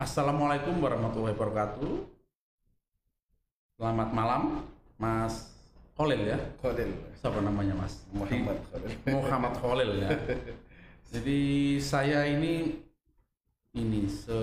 Assalamualaikum 0.00 0.80
warahmatullahi 0.80 1.36
wabarakatuh. 1.36 1.92
Selamat 3.76 4.08
malam, 4.16 4.64
Mas 4.96 5.52
Khalil 5.92 6.24
ya. 6.24 6.40
Khalil 6.64 6.88
Siapa 7.20 7.44
namanya 7.44 7.76
Mas? 7.76 8.00
Muhammad 8.08 8.56
Khalil. 8.72 8.96
Muhammad 9.20 9.54
Khalil 9.60 9.90
ya. 10.00 10.08
Jadi 11.12 11.40
saya 11.84 12.24
ini 12.24 12.80
ini 13.76 14.08
se, 14.08 14.40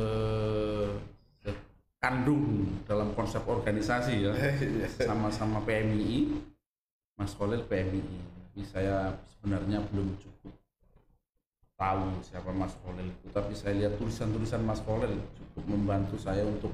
se- 1.42 1.62
kandung 1.98 2.78
dalam 2.86 3.18
konsep 3.18 3.42
organisasi 3.42 4.30
ya. 4.30 4.34
Iya. 4.62 5.10
Sama-sama 5.10 5.66
PMII. 5.66 6.38
Mas 7.18 7.34
Khalil 7.34 7.66
PMII. 7.66 8.18
Tapi 8.54 8.62
saya 8.62 9.10
sebenarnya 9.34 9.82
belum 9.90 10.22
cukup 10.22 10.54
tahu 11.78 12.20
siapa 12.26 12.50
Mas 12.50 12.74
Khalil 12.82 13.14
itu, 13.14 13.30
tapi 13.30 13.54
saya 13.54 13.78
lihat 13.78 14.02
tulisan-tulisan 14.02 14.66
Mas 14.66 14.82
Khalil 14.82 15.22
cukup 15.38 15.64
membantu 15.70 16.18
saya 16.18 16.42
untuk 16.42 16.74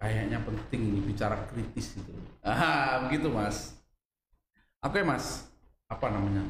kayaknya 0.00 0.40
penting 0.40 0.96
ini 0.96 1.00
bicara 1.04 1.44
kritis 1.52 2.00
itu. 2.00 2.12
Ah, 2.40 3.04
begitu 3.04 3.28
Mas. 3.28 3.76
Oke 4.80 5.04
Mas, 5.04 5.44
apa 5.92 6.08
namanya? 6.08 6.48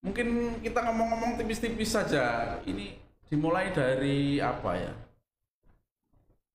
Mungkin 0.00 0.60
kita 0.64 0.80
ngomong-ngomong 0.80 1.36
tipis-tipis 1.36 1.92
saja. 1.92 2.56
Ini 2.64 2.96
dimulai 3.28 3.68
dari 3.72 4.40
apa 4.40 4.72
ya? 4.80 4.92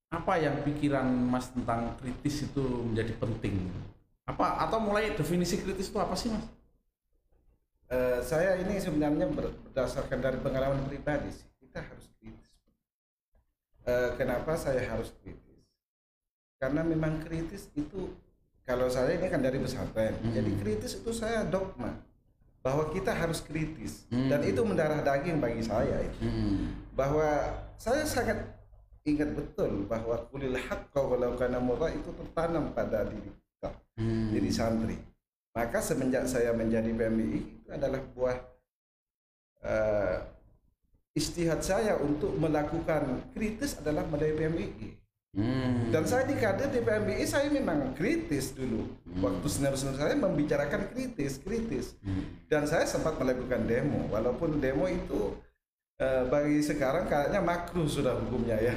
Apa 0.09 0.41
yang 0.41 0.65
pikiran 0.65 1.05
Mas 1.05 1.53
tentang 1.53 1.93
kritis 2.01 2.49
itu 2.49 2.61
menjadi 2.61 3.13
penting? 3.21 3.69
Apa 4.25 4.65
atau 4.65 4.81
mulai 4.81 5.13
definisi 5.13 5.61
kritis 5.61 5.93
itu 5.93 5.97
apa 6.01 6.17
sih 6.17 6.33
Mas? 6.33 6.45
Eh, 7.89 8.19
saya 8.21 8.53
ini 8.55 8.77
sebenarnya 8.77 9.25
ber- 9.25 9.49
berdasarkan 9.65 10.21
dari 10.21 10.37
pengalaman 10.37 10.85
pribadi 10.85 11.33
sih. 11.33 11.49
Kita 11.57 11.81
harus 11.81 12.05
kritis. 12.15 12.53
Eh, 13.83 14.09
kenapa 14.13 14.53
saya 14.53 14.85
harus 14.85 15.09
kritis? 15.17 15.65
Karena 16.61 16.85
memang 16.85 17.17
kritis 17.25 17.73
itu 17.73 18.13
kalau 18.61 18.85
saya 18.85 19.17
ini 19.17 19.25
kan 19.25 19.41
dari 19.41 19.57
pesantren. 19.57 20.13
Hmm. 20.21 20.29
Jadi 20.29 20.51
kritis 20.61 21.01
itu 21.01 21.09
saya 21.09 21.41
dogma 21.41 21.97
bahwa 22.61 22.93
kita 22.93 23.09
harus 23.09 23.41
kritis 23.41 24.05
Hmm. 24.11 24.29
dan 24.29 24.45
itu 24.45 24.61
mendarah 24.61 25.01
daging 25.01 25.41
bagi 25.41 25.63
saya 25.63 26.05
itu. 26.05 26.19
Hmm. 26.21 26.85
bahwa 26.93 27.23
saya 27.79 28.03
sangat 28.03 28.43
ingat 29.07 29.31
betul 29.31 29.87
bahwa 29.87 30.19
kulil 30.27 30.51
haqqa 30.51 30.99
walau 30.99 31.31
kana 31.39 31.55
murra 31.57 31.87
itu 31.89 32.11
tertanam 32.11 32.75
pada 32.75 33.07
diri 33.07 33.31
kita, 33.31 33.71
Hmm. 33.95 34.29
diri 34.29 34.51
santri. 34.51 34.99
Maka 35.57 35.81
semenjak 35.81 36.29
saya 36.29 36.53
menjadi 36.53 36.93
PMI 36.93 37.41
itu 37.41 37.69
adalah 37.73 38.01
buah 38.13 38.37
eh, 39.65 40.17
istihad 41.17 41.65
saya 41.65 41.97
untuk 41.97 42.37
melakukan 42.37 43.33
kritis 43.33 43.81
adalah 43.81 44.05
melalui 44.05 44.37
PMI. 44.37 44.67
Hmm. 45.29 45.93
Dan 45.93 46.09
saya 46.09 46.25
di 46.25 46.33
kader 46.33 46.73
di 46.73 46.81
PMI 46.81 47.21
saya 47.25 47.53
memang 47.53 47.93
kritis 47.93 48.53
dulu. 48.53 48.81
Hmm. 49.05 49.21
Waktu 49.21 49.45
senior-senior 49.45 49.97
saya 49.97 50.17
membicarakan 50.17 50.89
kritis, 50.93 51.37
kritis. 51.37 51.93
Hmm. 52.01 52.25
Dan 52.49 52.65
saya 52.65 52.89
sempat 52.89 53.17
melakukan 53.17 53.65
demo, 53.69 54.09
walaupun 54.09 54.57
demo 54.57 54.89
itu 54.89 55.37
eh, 56.01 56.25
bagi 56.29 56.65
sekarang 56.65 57.05
kayaknya 57.05 57.41
makruh 57.45 57.85
sudah 57.85 58.17
hukumnya 58.17 58.57
ya. 58.57 58.73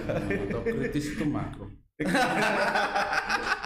atau 0.49 0.61
kritis 0.65 1.17
itu 1.17 1.25
makro. 1.25 1.69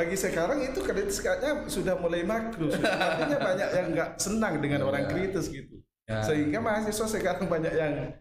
bagi 0.00 0.16
sekarang 0.16 0.64
itu 0.64 0.80
kritis 0.80 1.20
kayaknya 1.20 1.68
sudah 1.68 1.94
mulai. 2.00 2.24
Sudah. 2.24 2.80
Artinya 3.12 3.36
banyak 3.36 3.68
yang 3.76 3.86
nggak 3.92 4.10
senang 4.16 4.54
dengan 4.64 4.88
orang 4.88 5.04
Ya. 5.04 5.10
kritis 5.12 5.52
gitu. 5.52 5.76
Ya. 6.08 6.24
Sehingga 6.24 6.64
mahasiswa 6.64 7.06
sekarang 7.20 7.44
banyak 7.44 7.74
yang 7.76 8.16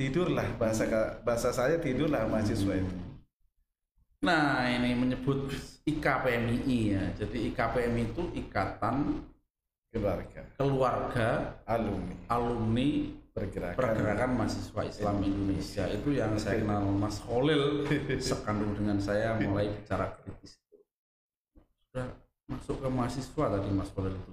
tidur 0.00 0.32
lah 0.32 0.48
bahasa 0.56 0.88
bahasa 1.20 1.52
saya 1.52 1.76
tidur 1.76 2.08
lah 2.08 2.24
mahasiswa 2.24 2.80
itu. 2.80 2.96
Nah, 4.22 4.64
ini 4.70 4.96
menyebut 4.96 5.52
IKPMI 5.84 6.78
ya. 6.96 7.04
Jadi 7.20 7.52
IKPMI 7.52 8.14
itu 8.14 8.22
Ikatan 8.38 9.28
Keluarga, 9.92 10.40
Keluarga 10.56 11.28
alumni, 11.68 12.16
Alumni 12.32 13.12
pergerakan. 13.28 13.76
Pergerakan 13.76 14.30
Mahasiswa 14.40 14.82
Islam 14.88 15.16
Indonesia. 15.20 15.84
Itu 15.92 16.16
yang 16.16 16.32
saya 16.40 16.64
kenal 16.64 16.88
Mas 16.96 17.20
Khalil 17.20 17.84
sekandung 18.16 18.72
dengan 18.72 18.96
saya 18.96 19.36
mulai 19.36 19.68
bicara 19.68 20.16
kritis. 20.16 20.61
Masuk 22.52 22.76
ke 22.78 22.88
mahasiswa 22.88 23.44
tadi 23.48 23.68
Mas 23.72 23.90
Khalil 23.90 24.12
itu. 24.12 24.32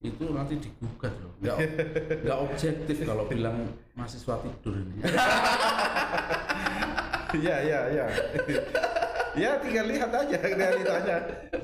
Itu 0.00 0.24
nanti 0.32 0.54
digugat 0.56 1.12
loh. 1.20 1.32
Nggak, 1.42 1.56
nggak 2.24 2.38
objektif 2.40 2.96
kalau 3.04 3.24
bilang 3.26 3.56
mahasiswa 3.92 4.34
tidur 4.40 4.74
ini. 4.78 4.94
Iya, 7.36 7.56
iya, 7.68 7.80
iya. 7.92 8.06
ya 9.36 9.50
tinggal 9.60 9.86
lihat 9.86 10.10
aja 10.10 10.36
realitanya. 10.40 11.16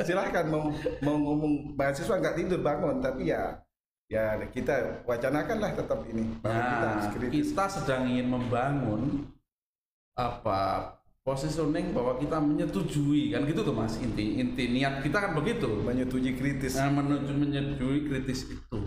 Silahkan 0.05 0.47
mau 0.47 0.69
mau 1.01 1.17
ngomong 1.17 1.75
mahasiswa 1.75 2.15
nggak 2.15 2.37
tidur 2.37 2.61
bangun, 2.61 3.01
tapi 3.01 3.33
ya 3.33 3.57
ya 4.07 4.39
kita 4.55 5.03
wacanakanlah 5.03 5.75
tetap 5.75 5.99
ini 6.07 6.31
bahwa 6.39 6.61
kita 6.63 6.87
harus 6.87 7.07
Nah, 7.09 7.15
kritis. 7.19 7.47
kita 7.51 7.65
sedang 7.67 8.03
ingin 8.07 8.29
membangun 8.31 9.03
apa 10.15 10.95
positioning 11.27 11.91
bahwa 11.91 12.15
kita 12.23 12.39
menyetujui 12.39 13.35
kan 13.35 13.43
gitu 13.51 13.67
tuh 13.67 13.75
mas? 13.75 13.99
Inti 13.99 14.39
inti 14.39 14.71
niat 14.71 15.03
kita 15.03 15.19
kan 15.19 15.35
begitu. 15.35 15.67
Menyetujui 15.83 16.39
kritis. 16.39 16.79
nah, 16.79 16.87
menuju 16.87 17.35
menyetujui 17.35 18.07
kritis 18.07 18.47
itu 18.47 18.81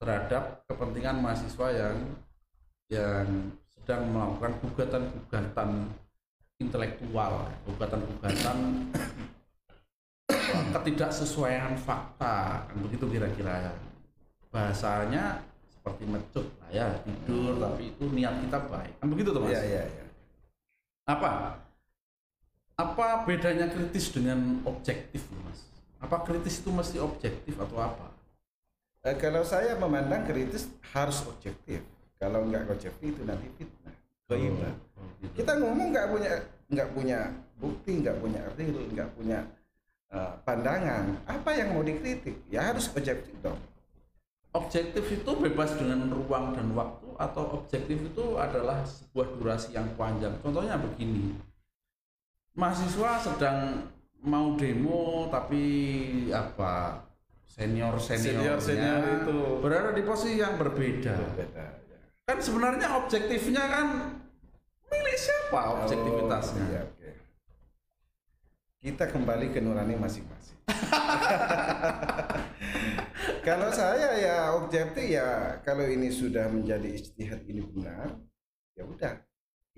terhadap 0.00 0.64
kepentingan 0.64 1.20
mahasiswa 1.20 1.68
yang 1.68 1.96
yang 2.88 3.28
sedang 3.76 4.08
melakukan 4.08 4.56
gugatan-gugatan 4.64 5.70
intelektual 6.64 7.44
gugatan-gugatan 7.68 8.56
ketidaksesuaian 10.72 11.76
fakta 11.76 12.64
kan 12.64 12.76
begitu 12.80 13.04
kira-kira 13.04 13.68
ya. 13.68 13.72
Bahasanya 14.48 15.44
seperti 15.68 16.08
mecut 16.08 16.46
lah 16.64 16.70
ya 16.72 16.88
tidur 17.04 17.60
tapi 17.60 17.92
itu 17.92 18.04
niat 18.16 18.40
kita 18.48 18.58
baik. 18.72 18.96
Kan 18.96 19.12
begitu 19.12 19.28
tuh 19.36 19.44
mas? 19.44 19.52
Iya, 19.52 19.62
iya, 19.68 19.84
iya. 19.84 20.03
Apa 21.04 21.60
apa 22.74 23.06
bedanya 23.28 23.70
kritis 23.70 24.10
dengan 24.10 24.64
objektif 24.66 25.22
mas 25.44 25.68
apa 26.00 26.24
kritis 26.26 26.58
itu 26.58 26.74
mesti 26.74 26.98
objektif 26.98 27.54
atau 27.60 27.78
apa 27.78 28.14
Eh, 29.04 29.16
kalau 29.20 29.44
saya 29.44 29.76
memandang 29.76 30.24
kritis 30.24 30.64
harus 30.96 31.20
objektif. 31.28 31.84
Kalau 32.16 32.48
nggak 32.48 32.72
objektif 32.72 33.04
itu 33.04 33.20
nanti 33.20 33.52
fitnah, 33.60 33.92
ghaibah. 34.32 34.72
Oh, 34.96 35.04
gitu. 35.20 35.44
Kita 35.44 35.60
ngomong 35.60 35.92
nggak 35.92 36.08
punya 36.08 36.32
nggak 36.72 36.88
punya 36.96 37.18
bukti, 37.60 38.00
nggak 38.00 38.16
punya 38.16 38.40
real, 38.56 38.80
nggak 38.96 39.10
punya 39.12 39.38
eh, 40.08 40.32
pandangan. 40.48 41.20
Apa 41.28 41.50
yang 41.52 41.76
mau 41.76 41.84
dikritik? 41.84 42.48
Ya 42.48 42.64
harus 42.64 42.88
objektif 42.96 43.36
dong. 43.44 43.60
Objektif 44.54 45.04
itu 45.10 45.30
bebas 45.34 45.74
dengan 45.74 46.06
ruang 46.14 46.54
dan 46.54 46.70
waktu 46.78 47.10
atau 47.18 47.58
objektif 47.58 47.98
itu 47.98 48.38
adalah 48.38 48.86
sebuah 48.86 49.26
durasi 49.38 49.74
yang 49.74 49.86
panjang 49.98 50.34
contohnya 50.42 50.78
begini 50.78 51.34
mahasiswa 52.54 53.18
sedang 53.18 53.90
mau 54.22 54.54
demo 54.54 55.26
tapi 55.28 55.62
apa 56.30 57.02
senior 57.44 57.98
seniornya 57.98 58.58
Senior-senior 58.58 59.02
itu. 59.26 59.38
berada 59.62 59.90
di 59.94 60.02
posisi 60.06 60.38
yang 60.38 60.54
berbeda 60.58 61.14
Beda. 61.34 61.66
ya. 61.90 61.98
kan 62.26 62.38
sebenarnya 62.38 62.86
objektifnya 62.98 63.62
kan 63.68 63.86
milik 64.90 65.18
siapa 65.18 65.82
objektivitasnya 65.82 66.62
Oh, 66.64 66.70
iya, 66.70 66.82
oke. 66.86 67.03
Kita 68.84 69.08
kembali 69.08 69.48
ke 69.48 69.64
nurani 69.64 69.96
masing-masing. 69.96 70.60
kalau 73.48 73.72
saya 73.72 74.12
ya 74.20 74.52
objektif 74.60 75.08
ya 75.08 75.56
kalau 75.64 75.88
ini 75.88 76.12
sudah 76.12 76.52
menjadi 76.52 76.92
istihad 76.92 77.40
ini 77.48 77.64
benar, 77.64 78.12
ya 78.76 78.84
udah. 78.84 79.24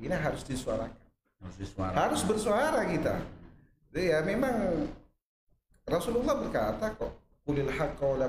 Ini 0.03 0.11
harus 0.11 0.43
disuarakan. 0.43 1.06
harus 1.38 1.55
disuarakan. 1.55 2.03
Harus 2.03 2.26
bersuara 2.26 2.82
kita. 2.82 3.23
Jadi 3.94 4.11
ya 4.11 4.26
memang 4.26 4.91
Rasulullah 5.87 6.43
berkata 6.43 6.91
kok, 6.99 7.14
"Kulil 7.47 7.70
haqqa 7.70 8.02
wa 8.02 8.19
la 8.19 8.26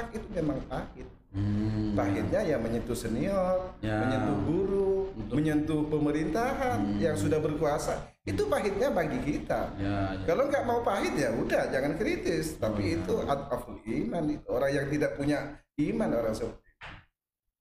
kunamur." 0.00 0.08
Hak 0.08 0.16
itu 0.16 0.26
memang 0.32 0.58
pahit. 0.64 1.08
Hmm. 1.30 1.94
Pahitnya 1.94 2.42
ya 2.42 2.56
menyentuh 2.58 2.96
senior, 2.98 3.70
Ya. 3.78 4.02
menyentuh 4.02 4.38
guru, 4.50 5.14
Untuk- 5.14 5.38
menyentuh 5.38 5.86
pemerintahan 5.86 6.78
Hmm. 6.82 6.98
yang 6.98 7.14
sudah 7.14 7.38
berkuasa. 7.38 8.02
Itu 8.26 8.50
pahitnya 8.50 8.90
bagi 8.90 9.20
kita. 9.22 9.70
ya, 9.78 10.18
ya. 10.18 10.26
Kalau 10.26 10.50
nggak 10.50 10.66
mau 10.66 10.82
pahit 10.82 11.14
ya 11.14 11.30
udah 11.30 11.70
jangan 11.70 11.94
kritis. 11.94 12.58
Tapi 12.58 12.82
ya. 12.82 12.92
itu 12.98 13.14
ataful 13.30 13.78
iman 13.78 14.24
itu 14.26 14.46
orang 14.50 14.72
yang 14.74 14.86
tidak 14.90 15.14
punya 15.14 15.38
iman 15.78 16.10
orang 16.18 16.34
seperti 16.34 16.66
itu. 16.66 16.84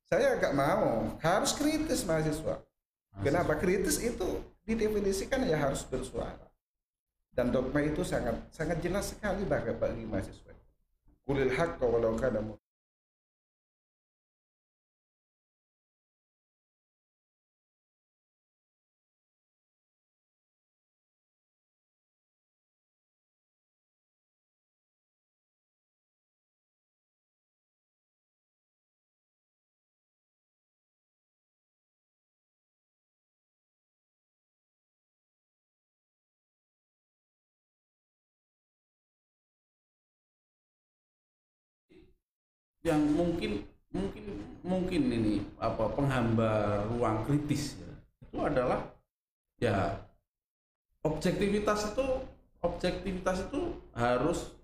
Saya 0.09 0.27
nggak 0.41 0.55
mau 0.57 1.13
harus 1.21 1.51
kritis 1.53 2.01
mahasiswa. 2.09 2.55
Kenapa 3.21 3.53
kritis 3.61 4.01
itu 4.01 4.41
didefinisikan 4.65 5.45
ya 5.45 5.61
harus 5.61 5.85
bersuara. 5.85 6.49
Dan 7.29 7.53
dogma 7.53 7.85
itu 7.85 8.01
sangat 8.01 8.33
sangat 8.49 8.81
jelas 8.81 9.13
sekali 9.13 9.45
bagi 9.45 9.71
bagi 9.77 10.03
mahasiswa. 10.09 10.48
Kulil 11.29 11.53
haqqa 11.53 11.85
walau 11.85 12.17
kana 12.17 12.41
yang 42.85 43.01
mungkin 43.11 43.63
mungkin 43.89 44.23
mungkin 44.61 45.01
ini 45.09 45.35
apa 45.57 45.89
penghambat 45.97 46.87
ruang 46.93 47.25
kritis 47.25 47.75
ya, 47.81 47.91
itu 48.21 48.37
adalah 48.37 48.79
ya 49.57 49.97
objektivitas 51.03 51.91
itu 51.91 52.05
objektivitas 52.61 53.49
itu 53.49 53.75
harus 53.97 54.59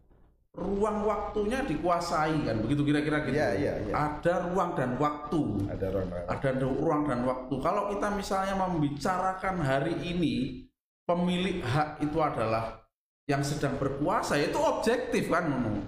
ruang 0.56 1.04
waktunya 1.04 1.68
dikuasai 1.68 2.48
kan 2.48 2.64
begitu 2.64 2.88
kira-kira 2.88 3.28
gitu. 3.28 3.36
Iya, 3.36 3.50
iya, 3.60 3.74
iya. 3.92 3.94
Ada 3.94 4.48
ruang 4.48 4.72
dan 4.80 4.96
waktu. 4.96 5.68
Ada 5.68 5.88
ruang 5.92 6.10
Ada 6.32 6.50
ruang 6.64 7.02
dan 7.12 7.22
waktu. 7.28 7.54
Kalau 7.60 7.92
kita 7.92 8.08
misalnya 8.16 8.56
membicarakan 8.56 9.56
hari 9.60 10.00
ini 10.00 10.64
pemilik 11.04 11.60
hak 11.60 12.00
itu 12.00 12.18
adalah 12.24 12.88
yang 13.28 13.44
sedang 13.44 13.76
berkuasa 13.76 14.40
itu 14.40 14.56
objektif 14.56 15.28
kan 15.28 15.44
Nono. 15.44 15.84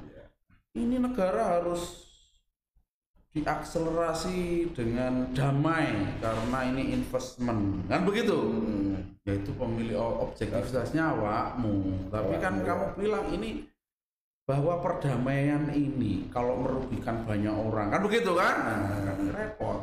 Ini 0.75 1.00
negara 1.00 1.57
harus 1.57 2.06
diakselerasi 3.35 4.71
dengan 4.74 5.31
damai 5.35 6.18
karena 6.19 6.59
ini 6.71 6.95
investment 6.95 7.85
kan 7.88 8.01
begitu. 8.07 8.38
Hmm. 8.38 9.18
Yaitu 9.27 9.51
pemilik 9.59 10.00
objektivitasnya 10.00 11.03
awakmu. 11.15 12.07
Tapi 12.07 12.35
kan 12.39 12.63
Awakmu, 12.63 12.68
kamu 12.68 12.85
ya. 12.85 12.94
bilang 12.95 13.25
ini 13.35 13.50
bahwa 14.47 14.79
perdamaian 14.79 15.68
ini 15.75 16.31
kalau 16.31 16.56
merugikan 16.63 17.27
banyak 17.27 17.51
orang 17.51 17.91
kan 17.91 18.01
begitu 18.07 18.31
kan? 18.31 18.56
Nah, 18.63 19.12
kan 19.12 19.19
repot. 19.35 19.81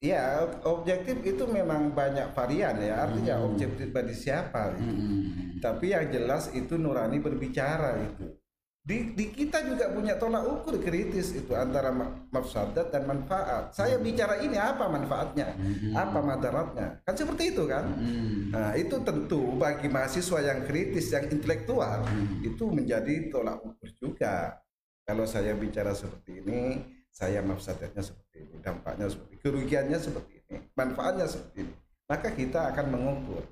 Iya, 0.00 0.48
objektif 0.64 1.20
itu 1.20 1.44
memang 1.44 1.92
banyak 1.92 2.32
varian 2.32 2.80
ya. 2.80 3.04
Artinya 3.04 3.36
Hmm. 3.36 3.52
objektif 3.52 3.92
bagi 3.92 4.16
siapa? 4.16 4.72
gitu. 4.74 4.88
Hmm. 4.96 5.60
Tapi 5.60 5.92
yang 5.92 6.08
jelas 6.08 6.48
itu 6.56 6.80
nurani 6.80 7.20
berbicara 7.20 8.00
itu. 8.00 8.39
Di, 8.80 9.12
di 9.12 9.28
kita 9.28 9.60
juga 9.60 9.92
punya 9.92 10.16
tolak 10.16 10.40
ukur 10.48 10.80
kritis 10.80 11.36
itu 11.36 11.52
antara 11.52 11.92
ma- 11.92 12.16
mafsadat 12.32 12.88
dan 12.88 13.04
manfaat. 13.04 13.76
Saya 13.76 14.00
bicara 14.00 14.40
ini 14.40 14.56
apa 14.56 14.88
manfaatnya, 14.88 15.52
Hmm. 15.52 15.92
apa 15.92 16.18
madaratnya, 16.24 16.88
kan 17.04 17.12
seperti 17.12 17.52
itu 17.52 17.68
kan. 17.68 17.84
Hmm. 17.92 18.48
Nah 18.48 18.72
itu 18.72 18.96
tentu 19.04 19.52
bagi 19.60 19.84
mahasiswa 19.84 20.40
yang 20.40 20.64
kritis, 20.64 21.12
yang 21.12 21.28
intelektual 21.28 22.08
Hmm. 22.08 22.40
itu 22.40 22.64
menjadi 22.72 23.28
tolak 23.28 23.60
ukur 23.60 23.90
juga. 24.00 24.56
Kalau 25.04 25.28
saya 25.28 25.52
bicara 25.52 25.92
seperti 25.92 26.40
ini, 26.40 26.80
saya 27.12 27.44
mafsadatnya 27.44 28.00
seperti 28.00 28.48
ini, 28.48 28.64
dampaknya 28.64 29.12
seperti 29.12 29.36
ini, 29.36 29.42
kerugiannya 29.44 29.98
seperti 30.00 30.32
ini, 30.40 30.56
manfaatnya 30.72 31.26
seperti 31.28 31.68
ini. 31.68 31.74
Maka 32.08 32.28
kita 32.32 32.72
akan 32.74 32.86
mengukur 32.90 33.44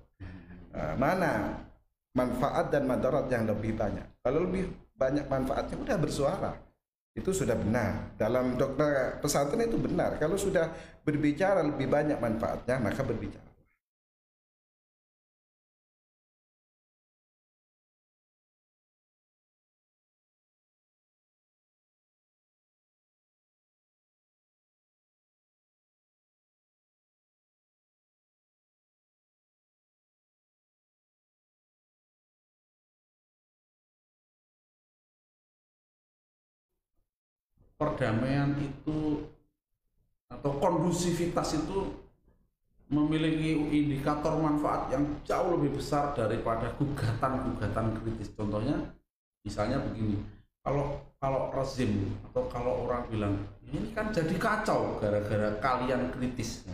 Nah, 0.68 0.94
mana 0.94 1.58
manfaat 2.14 2.70
dan 2.70 2.86
madarat 2.86 3.26
yang 3.32 3.48
lebih 3.48 3.74
banyak. 3.74 4.04
Kalau 4.22 4.46
lebih 4.46 4.68
banyak 4.98 5.24
manfaatnya 5.30 5.76
udah 5.78 5.96
bersuara. 5.96 6.52
Itu 7.14 7.30
sudah 7.32 7.54
benar. 7.54 8.14
Dalam 8.18 8.58
dokter 8.58 9.16
pesantren 9.22 9.64
itu 9.64 9.78
benar. 9.78 10.18
Kalau 10.18 10.34
sudah 10.34 10.70
berbicara 11.06 11.64
lebih 11.64 11.88
banyak 11.88 12.18
manfaatnya, 12.18 12.76
maka 12.82 13.02
berbicara. 13.06 13.47
Perdamaian 37.78 38.58
itu 38.58 39.22
atau 40.28 40.52
kondusivitas 40.60 41.56
itu 41.56 41.88
memiliki 42.88 43.56
indikator 43.72 44.36
manfaat 44.36 44.92
yang 44.92 45.04
jauh 45.24 45.56
lebih 45.56 45.80
besar 45.80 46.12
daripada 46.16 46.72
gugatan-gugatan 46.76 47.96
kritis. 48.00 48.28
Contohnya, 48.32 48.76
misalnya 49.44 49.80
begini, 49.80 50.20
kalau 50.64 51.00
kalau 51.20 51.52
rezim 51.52 52.12
atau 52.30 52.44
kalau 52.48 52.86
orang 52.88 53.02
bilang 53.10 53.34
ini 53.68 53.92
kan 53.92 54.08
jadi 54.12 54.34
kacau 54.40 54.96
gara-gara 55.00 55.56
kalian 55.60 56.12
kritis. 56.16 56.64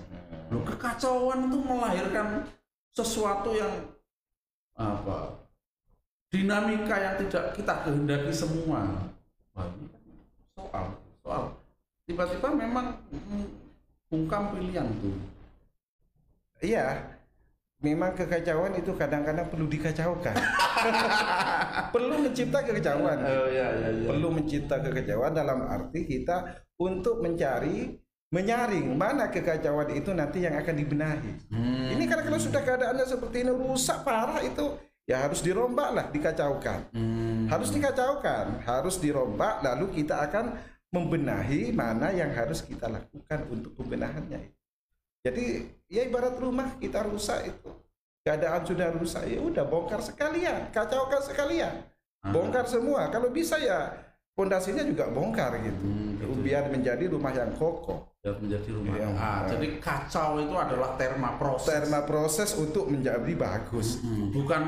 Loh, 0.53 0.63
kekacauan 0.63 1.51
itu 1.51 1.59
melahirkan 1.59 2.47
sesuatu 2.95 3.55
yang 3.59 3.73
apa 4.75 5.35
dinamika 6.31 6.95
yang 6.99 7.15
tidak 7.27 7.55
kita 7.55 7.75
kehendaki 7.87 8.31
semua. 8.35 9.11
Wah, 9.55 9.67
ini 9.71 9.87
kan 9.91 10.04
soal 10.75 10.87
soal 11.23 11.45
tiba-tiba 12.11 12.49
memang 12.51 12.99
bungkam 14.11 14.51
pilihan 14.51 14.91
tuh. 14.99 15.15
Iya, 16.59 17.15
memang 17.79 18.19
kekacauan 18.19 18.75
itu 18.75 18.91
kadang-kadang 18.99 19.47
perlu 19.47 19.71
dikacaukan. 19.71 20.35
perlu 21.95 22.15
mencipta 22.27 22.59
kekacauan. 22.67 23.19
iya 23.23 23.69
iya 23.71 24.07
Perlu 24.11 24.29
mencipta 24.35 24.83
kekacauan 24.83 25.33
dalam 25.33 25.63
arti 25.65 26.03
kita 26.05 26.67
untuk 26.83 27.23
mencari 27.23 27.95
menyaring 28.35 28.99
mana 28.99 29.31
kekacauan 29.31 29.95
itu 29.95 30.11
nanti 30.11 30.43
yang 30.43 30.59
akan 30.59 30.75
dibenahi. 30.75 31.33
Hmm. 31.55 31.95
Ini 31.95 32.05
kan 32.11 32.27
kalau 32.27 32.39
sudah 32.43 32.67
keadaannya 32.67 33.07
seperti 33.07 33.47
ini 33.47 33.53
rusak 33.55 34.03
parah 34.03 34.43
itu 34.43 34.75
ya 35.05 35.25
harus 35.25 35.45
dirombak 35.45 35.91
lah, 35.93 36.07
dikacaukan. 36.09 36.93
Hmm. 36.93 37.47
Harus 37.49 37.71
dikacaukan, 37.73 38.65
harus 38.65 38.97
dirombak 39.01 39.61
lalu 39.61 40.03
kita 40.03 40.25
akan 40.25 40.57
membenahi 40.95 41.75
mana 41.75 42.15
yang 42.15 42.31
harus 42.33 42.63
kita 42.63 42.87
lakukan 42.87 43.45
untuk 43.51 43.75
pembenahannya. 43.75 44.55
Jadi 45.25 45.67
ya 45.89 46.05
ibarat 46.05 46.37
rumah 46.37 46.77
kita 46.77 47.05
rusak 47.05 47.49
itu. 47.49 47.71
Keadaan 48.25 48.65
sudah 48.65 48.89
rusak 48.93 49.29
ya 49.29 49.41
udah 49.41 49.69
bongkar 49.69 50.01
sekalian, 50.01 50.73
kacaukan 50.73 51.21
sekalian. 51.21 51.85
Ah. 52.25 52.33
Bongkar 52.33 52.65
semua. 52.65 53.13
Kalau 53.13 53.29
bisa 53.29 53.61
ya 53.61 53.93
pondasinya 54.35 54.83
juga 54.83 55.09
bongkar 55.09 55.63
gitu. 55.63 55.87
Hmm, 55.87 56.19
gitu. 56.19 56.35
Biar 56.43 56.69
menjadi 56.69 57.07
rumah 57.07 57.33
yang 57.33 57.55
kokoh. 57.55 58.11
Biar 58.21 58.37
menjadi 58.43 58.69
rumah. 58.75 58.95
Iya. 58.99 59.09
Ah, 59.15 59.41
jadi 59.47 59.67
kacau 59.79 60.43
itu 60.43 60.55
adalah 60.55 60.99
terma 60.99 61.39
proses. 61.39 61.71
Terma 61.71 62.01
proses 62.03 62.51
untuk 62.59 62.91
menjadi 62.91 63.33
bagus. 63.39 64.03
Hmm, 64.03 64.35
bukan 64.35 64.63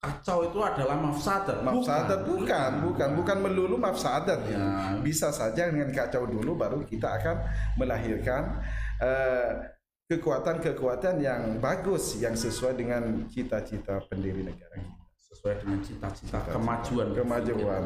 kacau 0.00 0.48
itu 0.48 0.58
adalah 0.64 0.96
mafsadat. 0.96 1.60
Mafsadat 1.60 2.20
bukan, 2.24 2.70
bukan, 2.88 3.08
bukan 3.20 3.38
melulu 3.44 3.76
mafsadat 3.76 4.40
ya. 4.48 4.56
Ya. 4.56 4.66
Bisa 5.04 5.28
saja 5.30 5.68
dengan 5.68 5.92
kacau 5.92 6.24
dulu 6.24 6.56
baru 6.56 6.80
kita 6.88 7.20
akan 7.20 7.36
melahirkan 7.76 8.64
eh, 9.02 9.76
kekuatan-kekuatan 10.06 11.18
yang 11.18 11.58
bagus 11.58 12.16
yang 12.22 12.38
sesuai 12.38 12.78
dengan 12.78 13.26
cita-cita 13.26 13.98
pendiri 14.06 14.46
negara 14.46 14.78
kita. 14.78 15.05
Sesuai 15.46 15.62
dengan 15.62 15.78
cita-cita 15.78 16.38
kemajuan 16.50 17.08
Kemajuan. 17.14 17.84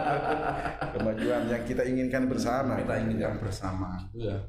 Kemajuan 0.96 1.42
yang 1.52 1.62
kita 1.68 1.84
inginkan 1.84 2.24
bersama. 2.32 2.80
kita 2.80 2.94
inginkan 3.04 3.36
bersama 3.36 4.08
ya 4.16 4.40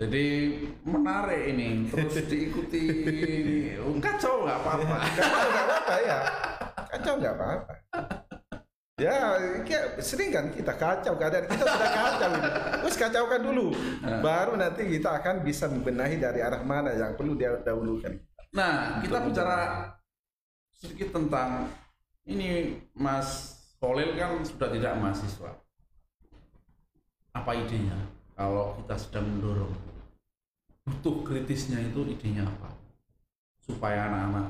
jadi 0.00 0.56
menarik 0.80 1.52
ini 1.52 1.92
terus 1.92 2.24
diikuti 2.32 2.88
kacau 4.00 4.48
nggak 4.48 4.58
apa-apa 4.64 4.96
Kacau 5.12 5.48
nggak 5.52 5.64
apa-apa 5.68 5.94
ya. 6.00 6.18
Kacau 6.88 7.14
nggak 7.20 7.34
apa-apa. 7.36 7.72
Ya, 8.96 9.16
sering 10.00 10.32
kan 10.32 10.48
kita 10.56 10.72
kacau 10.80 11.20
keadaan 11.20 11.44
kita 11.52 11.64
sudah 11.68 11.92
kacau. 11.92 12.30
Terus 12.80 12.96
kacaukan 12.96 13.40
dulu, 13.44 13.76
baru 14.24 14.56
nanti 14.56 14.88
kita 14.88 15.20
akan 15.20 15.44
bisa 15.44 15.68
membenahi 15.68 16.16
dari 16.16 16.40
arah 16.40 16.64
mana 16.64 16.96
yang 16.96 17.12
perlu 17.12 17.36
dia 17.36 17.60
dahulukan. 17.60 18.16
nah 18.56 18.98
kita 19.04 19.20
bicara 19.20 19.56
sedikit 20.80 21.12
tentang 21.12 21.68
ini 22.24 22.80
Mas 22.96 23.60
Kolil 23.80 24.16
kan 24.16 24.40
sudah 24.44 24.68
tidak 24.72 24.96
mahasiswa. 24.96 25.52
Apa 27.36 27.52
idenya 27.56 27.96
kalau 28.36 28.76
kita 28.80 28.96
sedang 28.96 29.24
mendorong? 29.28 29.72
Butuh 30.88 31.22
kritisnya 31.24 31.80
itu 31.80 32.04
idenya 32.08 32.44
apa? 32.48 32.72
Supaya 33.64 34.08
anak-anak. 34.08 34.48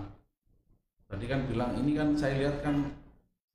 Tadi 1.10 1.25
kan 1.26 1.40
bilang 1.50 1.75
ini 1.78 1.99
kan 1.99 2.14
saya 2.14 2.38
lihat 2.38 2.62
kan 2.62 2.90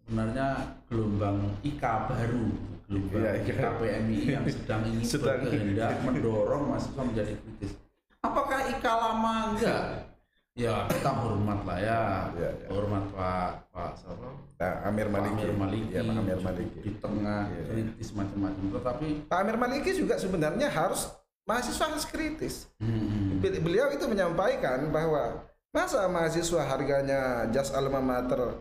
sebenarnya 0.04 0.76
gelombang 0.92 1.56
IK 1.64 1.84
baru 2.12 2.46
gelombang 2.86 3.24
Iya, 3.24 3.32
iya. 3.40 3.52
IK 3.52 3.64
PMI 3.80 4.20
yang 4.28 4.46
sedang 4.52 4.82
ingin 4.88 5.04
Sedang. 5.08 5.40
berkehendak 5.44 5.96
mendorong 6.04 6.64
mahasiswa 6.76 7.04
menjadi 7.04 7.34
kritis. 7.40 7.72
Apakah 8.20 8.60
IK 8.68 8.84
lama? 8.86 9.56
Enggak 9.56 10.15
ya 10.56 10.88
kita 10.88 11.12
hormat 11.12 11.60
lah 11.62 11.78
ya, 11.78 12.02
Iya, 12.32 12.50
iya. 12.56 12.68
hormat 12.72 13.04
Pak 13.12 13.50
Pak 13.70 13.92
siapa 13.96 14.28
Nah, 14.56 14.88
Amir 14.88 15.12
Pak 15.12 15.20
Maliki. 15.20 15.36
Amir 15.36 15.52
Maliki, 15.54 15.92
Ya, 15.92 16.02
Pak 16.02 16.16
Amir 16.16 16.40
Maliki. 16.40 16.80
di 16.80 16.92
tengah 16.96 17.42
Iya. 17.46 17.64
kritis 17.68 18.10
macam-macam 18.10 18.66
tetapi 18.72 19.08
Pak 19.28 19.38
Amir 19.38 19.58
Maliki 19.58 19.92
juga 19.94 20.16
sebenarnya 20.16 20.68
harus 20.70 21.12
mahasiswa 21.44 21.86
harus 21.86 22.06
kritis. 22.06 22.72
hmm, 22.80 23.38
Beli- 23.38 23.60
Beliau 23.60 23.92
itu 23.92 24.06
menyampaikan 24.06 24.88
bahwa 24.90 25.44
masa 25.70 26.08
mahasiswa 26.08 26.64
harganya 26.64 27.22
jas 27.52 27.70
alma 27.70 28.00
mater 28.00 28.56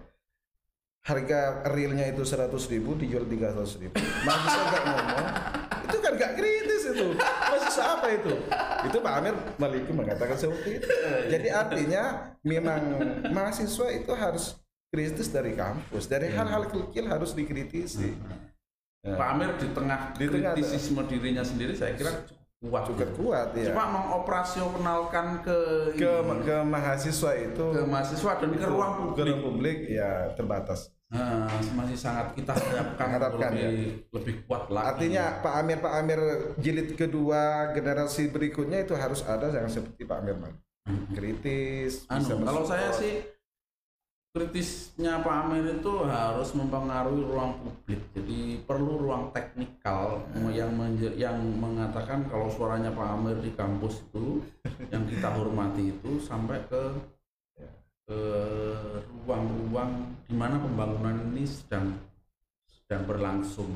harga 1.00 1.40
realnya 1.68 2.08
itu 2.08 2.22
100 2.22 2.50
ribu 2.66 2.96
dijual 2.96 3.22
300 3.22 3.54
ribu 3.78 3.94
mahasiswa 4.24 4.62
nggak 4.64 4.82
ngomong 4.82 5.26
itu 5.84 5.96
kan 6.00 6.12
nggak 6.12 6.32
kritis 6.34 6.82
itu 6.90 7.06
mahasiswa 7.74 7.98
apa 7.98 8.06
itu? 8.14 8.32
Itu 8.86 8.96
Pak 9.02 9.14
Amir 9.18 9.34
Maliki 9.58 9.90
mengatakan 9.90 10.36
seperti 10.38 10.78
itu. 10.78 10.86
Jadi 11.26 11.48
artinya 11.50 12.02
memang 12.46 12.80
mahasiswa 13.34 13.88
itu 13.90 14.12
harus 14.14 14.62
kritis 14.88 15.28
dari 15.28 15.58
kampus. 15.58 16.06
Dari 16.06 16.30
hal-hal 16.30 16.70
kecil 16.70 17.10
harus 17.10 17.34
dikritisi. 17.34 18.14
Pak 19.04 19.28
Amir 19.36 19.50
di 19.58 19.68
tengah 19.74 20.14
Di 20.16 20.26
tengah- 20.30 20.54
kritisisme 20.54 21.02
dirinya 21.04 21.44
sendiri 21.44 21.76
saya 21.76 21.92
kira 21.92 22.24
kuat. 22.64 22.88
juga 22.88 23.04
kuat. 23.12 23.48
ya 23.52 23.68
Cuma 23.68 23.84
mengoperasionalkan 23.92 25.44
ke 25.44 25.58
ke 25.92 26.12
ini, 26.24 26.40
ke 26.40 26.56
mahasiswa 26.64 27.30
itu 27.36 27.66
ke 27.74 27.82
mahasiswa 27.84 28.30
dan 28.40 28.50
ke 28.56 28.64
ruang 28.64 28.92
ke 28.96 29.00
publik 29.04 29.26
ruang 29.28 29.42
publik 29.44 29.78
ya 29.92 30.32
terbatas 30.32 30.88
Nah, 31.14 31.46
masih 31.78 31.94
sangat 31.94 32.34
kita 32.34 32.50
harapkan 32.58 33.06
Harapkan, 33.06 33.50
ya. 33.54 33.70
lebih 33.70 34.10
lebih 34.10 34.34
kuat 34.50 34.66
lagi. 34.66 34.86
Artinya 34.98 35.24
Pak 35.38 35.54
Amir 35.62 35.78
Pak 35.78 35.94
Amir 36.02 36.20
jilid 36.58 36.98
kedua 36.98 37.70
generasi 37.70 38.34
berikutnya 38.34 38.82
itu 38.82 38.98
harus 38.98 39.22
ada 39.22 39.46
yang 39.54 39.70
seperti 39.70 40.02
Pak 40.02 40.18
Amir 40.20 40.36
Malik. 40.42 40.58
Kritis, 41.14 42.04
Anu, 42.10 42.20
bisa 42.20 42.34
kalau 42.44 42.62
saya 42.66 42.90
sih 42.92 43.22
kritisnya 44.34 45.22
Pak 45.22 45.46
Amir 45.46 45.78
itu 45.78 45.92
harus 46.04 46.50
mempengaruhi 46.58 47.22
ruang 47.22 47.54
publik. 47.62 48.02
Jadi 48.10 48.58
perlu 48.66 48.98
ruang 48.98 49.30
teknikal 49.30 50.26
yang 50.50 50.74
menje- 50.74 51.14
yang 51.14 51.38
mengatakan 51.38 52.26
kalau 52.26 52.50
suaranya 52.50 52.90
Pak 52.90 53.08
Amir 53.14 53.38
di 53.38 53.54
kampus 53.54 54.02
itu 54.10 54.42
yang 54.90 55.06
kita 55.06 55.30
hormati 55.30 55.94
itu 55.94 56.18
sampai 56.18 56.58
ke 56.66 56.82
ke 58.04 58.20
ruang-ruang 59.24 60.12
di 60.28 60.34
mana 60.36 60.60
pembangunan 60.60 61.16
ini 61.32 61.48
sedang 61.48 61.96
sedang 62.68 63.08
berlangsung. 63.08 63.72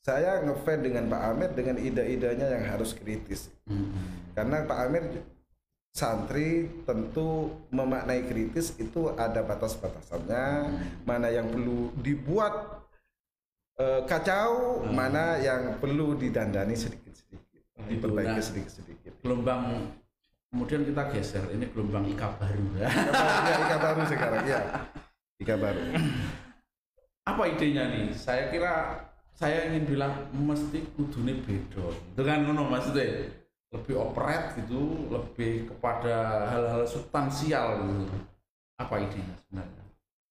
saya 0.00 0.40
ngefans 0.40 0.80
dengan 0.80 1.12
Pak 1.12 1.22
Amir 1.28 1.50
dengan 1.52 1.76
ide-idenya 1.76 2.56
yang 2.56 2.64
harus 2.72 2.96
kritis. 2.96 3.52
Karena 4.32 4.64
Pak 4.64 4.78
Amir 4.88 5.04
santri 5.92 6.72
tentu 6.88 7.52
memaknai 7.68 8.24
kritis 8.24 8.72
itu 8.80 9.12
ada 9.12 9.44
batas-batasannya, 9.44 10.72
mana 11.04 11.28
yang 11.28 11.52
perlu 11.52 11.92
dibuat 12.00 12.80
eh, 13.76 14.00
kacau, 14.08 14.80
mana 14.88 15.36
yang 15.36 15.76
perlu 15.76 16.16
didandani 16.16 16.80
sedikit-sedikit, 16.80 17.62
diperbaiki 17.92 18.40
sedikit-sedikit. 18.40 19.12
Gelombang 19.20 19.84
kemudian 20.50 20.82
kita 20.82 21.02
geser 21.14 21.44
ini 21.54 21.64
gelombang 21.70 22.04
Ika 22.10 22.28
baru. 22.36 22.64
Ya, 22.82 23.54
Ika 23.64 23.76
baru 23.78 24.00
sekarang 24.04 24.44
ya. 24.44 24.60
Ika 25.40 25.54
baru. 25.56 25.80
apa 27.24 27.42
idenya 27.46 27.86
nih? 27.94 28.10
Saya 28.10 28.50
kira 28.50 28.98
saya 29.30 29.70
ingin 29.70 29.86
bilang 29.86 30.12
mesti 30.34 30.82
kudune 30.98 31.38
beda. 31.46 31.94
Itu 32.12 32.22
kan 32.26 32.42
ngono 32.44 32.66
maksudnya 32.66 33.30
lebih 33.70 33.94
operet 33.96 34.58
gitu, 34.58 35.06
lebih 35.08 35.70
kepada 35.70 36.50
hal-hal 36.50 36.82
substansial 36.84 37.86
gitu. 37.86 38.18
Apa 38.82 38.98
idenya 38.98 39.34
sebenarnya? 39.46 39.84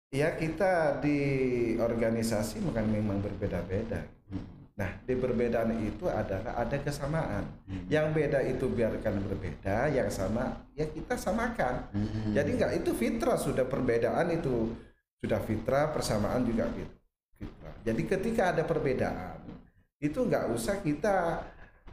Ya 0.10 0.34
kita 0.36 1.00
di 1.00 1.18
organisasi 1.78 2.66
bukan 2.66 2.86
memang 2.90 3.24
berbeda-beda. 3.24 4.04
Nah 4.80 4.96
di 5.04 5.12
perbedaan 5.20 5.76
itu 5.84 6.08
adalah 6.08 6.56
ada 6.56 6.78
kesamaan. 6.80 7.44
Yang 7.92 8.06
beda 8.16 8.40
itu 8.48 8.66
biarkan 8.72 9.20
berbeda, 9.28 9.92
yang 9.92 10.08
sama 10.08 10.64
ya 10.72 10.88
kita 10.88 11.20
samakan. 11.20 11.92
Jadi 12.32 12.56
enggak 12.56 12.80
itu 12.80 12.96
fitrah 12.96 13.36
sudah 13.36 13.68
perbedaan 13.68 14.32
itu 14.32 14.72
sudah 15.20 15.44
fitrah, 15.44 15.92
persamaan 15.92 16.48
juga 16.48 16.72
fit- 16.72 16.96
fitrah. 17.36 17.76
Jadi 17.84 18.02
ketika 18.08 18.56
ada 18.56 18.64
perbedaan 18.64 19.44
itu 20.00 20.24
enggak 20.24 20.48
usah 20.48 20.80
kita 20.80 21.44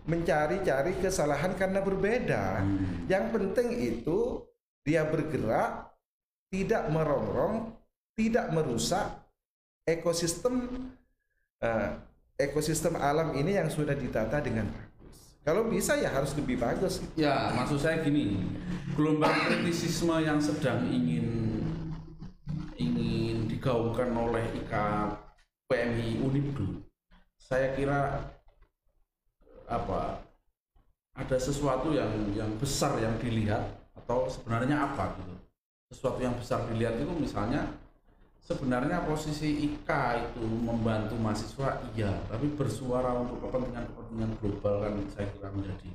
mencari-cari 0.06 1.02
kesalahan 1.02 1.58
karena 1.58 1.82
berbeda. 1.82 2.62
Yang 3.10 3.24
penting 3.34 3.68
itu 3.82 4.46
dia 4.86 5.02
bergerak 5.02 5.90
tidak 6.54 6.86
merongrong, 6.94 7.74
tidak 8.14 8.46
merusak 8.54 9.26
ekosistem 9.82 10.86
eh, 11.58 11.90
ekosistem 12.36 12.96
alam 13.00 13.32
ini 13.32 13.56
yang 13.56 13.68
sudah 13.72 13.96
ditata 13.96 14.44
dengan 14.44 14.68
bagus. 14.68 15.16
Kalau 15.40 15.68
bisa 15.68 15.96
ya 15.96 16.12
harus 16.12 16.36
lebih 16.36 16.60
bagus. 16.60 17.00
Ya, 17.16 17.52
maksud 17.56 17.80
saya 17.80 18.04
gini, 18.04 18.44
gelombang 18.92 19.34
kritisisme 19.48 20.12
yang 20.20 20.40
sedang 20.40 20.84
ingin 20.88 21.26
ingin 22.76 23.48
digaungkan 23.48 24.12
oleh 24.12 24.44
IKA 24.52 25.16
PMI 25.66 26.20
Unibdu, 26.22 26.84
saya 27.40 27.72
kira 27.72 28.20
apa 29.66 30.22
ada 31.16 31.36
sesuatu 31.40 31.90
yang 31.90 32.12
yang 32.36 32.52
besar 32.60 32.94
yang 33.02 33.16
dilihat 33.18 33.66
atau 33.96 34.30
sebenarnya 34.30 34.78
apa 34.78 35.16
gitu 35.18 35.34
sesuatu 35.90 36.22
yang 36.22 36.36
besar 36.38 36.62
dilihat 36.70 37.00
itu 37.00 37.10
misalnya 37.18 37.66
sebenarnya 38.46 39.02
posisi 39.02 39.66
IKA 39.66 40.22
itu 40.22 40.42
membantu 40.46 41.18
mahasiswa 41.18 41.82
iya 41.92 42.14
tapi 42.30 42.46
bersuara 42.54 43.10
untuk 43.18 43.42
kepentingan 43.42 43.90
kepentingan 43.90 44.30
global 44.38 44.74
kan 44.86 44.94
saya 45.10 45.26
kira 45.34 45.48
menjadi 45.50 45.90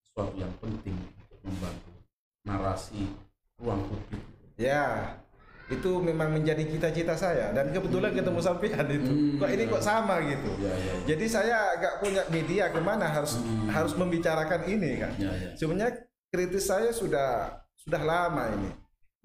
sesuatu 0.00 0.34
yang 0.38 0.54
penting 0.62 0.94
untuk 0.94 1.40
membantu 1.42 1.90
narasi 2.46 3.10
ruang 3.58 3.82
publik 3.84 4.22
Ya, 4.58 5.14
itu 5.70 6.02
memang 6.02 6.34
menjadi 6.34 6.66
cita-cita 6.66 7.14
saya 7.14 7.54
dan 7.54 7.70
kebetulan 7.70 8.10
ketemu 8.10 8.42
sampean 8.42 8.86
itu. 8.90 9.06
Hmm, 9.14 9.38
kok 9.38 9.50
ini 9.54 9.62
ya. 9.62 9.70
kok 9.70 9.82
sama 9.86 10.14
gitu. 10.26 10.50
ya 10.58 10.74
ya 10.74 10.92
Jadi 11.06 11.24
saya 11.30 11.78
agak 11.78 12.02
punya 12.02 12.26
media 12.26 12.66
ke 12.66 12.82
mana 12.82 13.06
harus 13.06 13.38
Hmm. 13.38 13.70
harus 13.70 13.94
membicarakan 13.94 14.66
ini 14.66 14.98
kan. 14.98 15.14
ya, 15.14 15.30
ya. 15.30 15.50
Sebenarnya 15.54 15.94
kritis 16.26 16.66
saya 16.66 16.90
sudah 16.90 17.54
sudah 17.78 18.02
lama 18.02 18.50
ini. 18.50 18.70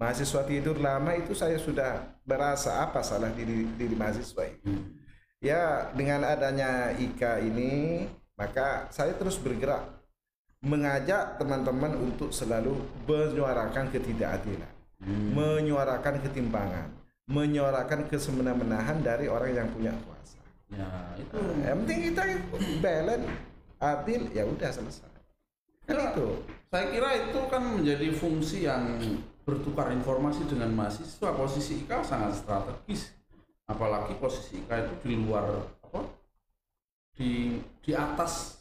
Mahasiswa 0.04 0.44
tidur 0.44 0.76
lama 0.84 1.16
itu 1.16 1.32
saya 1.32 1.56
sudah 1.56 2.20
berasa 2.28 2.84
apa 2.84 3.00
salah 3.00 3.32
diri 3.32 3.64
diri 3.72 3.96
mahasiswa 3.96 4.44
itu. 4.44 4.68
Ya 5.40 5.88
dengan 5.96 6.28
adanya 6.28 6.92
IKA 6.92 7.40
ini 7.40 8.04
maka 8.36 8.84
saya 8.92 9.16
terus 9.16 9.40
bergerak 9.40 9.80
mengajak 10.60 11.40
teman-teman 11.40 11.96
untuk 11.96 12.36
selalu 12.36 12.84
menyuarakan 13.08 13.88
ketidakadilan, 13.88 14.68
Hmm. 15.00 15.32
menyuarakan 15.32 16.20
ketimpangan, 16.20 16.88
menyuarakan 17.24 18.04
kesemena-menahan 18.04 19.00
dari 19.00 19.24
orang 19.32 19.56
yang 19.56 19.68
punya 19.72 19.92
kuasa. 20.04 20.40
ya 20.68 21.16
itu 21.16 21.36
Yang 21.64 21.76
penting 21.80 22.00
kita 22.12 22.22
balance, 22.84 23.26
adil, 23.80 24.20
ya 24.36 24.44
udah 24.44 24.68
selesai. 24.68 25.12
Kan 25.88 25.96
Ya. 25.96 26.12
itu. 26.12 26.28
saya 26.68 26.86
kira 26.92 27.10
itu 27.24 27.40
kan 27.48 27.62
menjadi 27.72 28.08
fungsi 28.12 28.68
yang 28.68 28.84
bertukar 29.44 29.92
informasi 29.92 30.48
dengan 30.48 30.72
mahasiswa 30.72 31.30
posisi 31.32 31.84
IKA 31.84 32.00
sangat 32.00 32.32
strategis 32.34 33.12
apalagi 33.64 34.16
posisi 34.16 34.60
IKA 34.60 34.88
itu 34.88 34.94
di 35.04 35.14
luar 35.16 35.44
apa 35.84 36.00
di 37.14 37.60
di 37.80 37.92
atas 37.92 38.60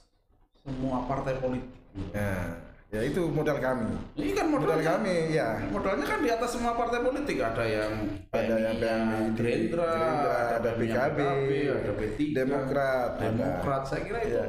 semua 0.61 1.03
partai 1.03 1.39
politik 1.39 1.71
Nah, 1.93 2.57
ya 2.89 3.05
itu 3.05 3.21
modal 3.29 3.61
kami. 3.61 3.85
ini 4.17 4.33
kan 4.33 4.49
Modal 4.49 4.81
modalnya 4.81 4.97
kami, 4.97 5.17
ya. 5.29 5.61
modalnya 5.69 6.05
kan 6.09 6.19
di 6.25 6.29
atas 6.29 6.57
semua 6.57 6.73
partai 6.73 7.05
politik 7.05 7.37
ada 7.37 7.61
yang 7.61 7.93
Ada 8.33 8.55
yang 8.57 8.75
PMI, 8.81 9.21
Gerindra, 9.37 9.93
Gerindra, 9.93 10.37
ada 10.57 10.69
PMI, 10.73 10.89
PKB, 10.89 11.49
ada 11.69 11.91
P3 11.93 12.17
Demokrat, 12.33 13.09
ada. 13.13 13.23
Demokrat 13.29 13.81
saya 13.85 14.01
kira 14.01 14.19
itu 14.25 14.33
Iya. 14.33 14.45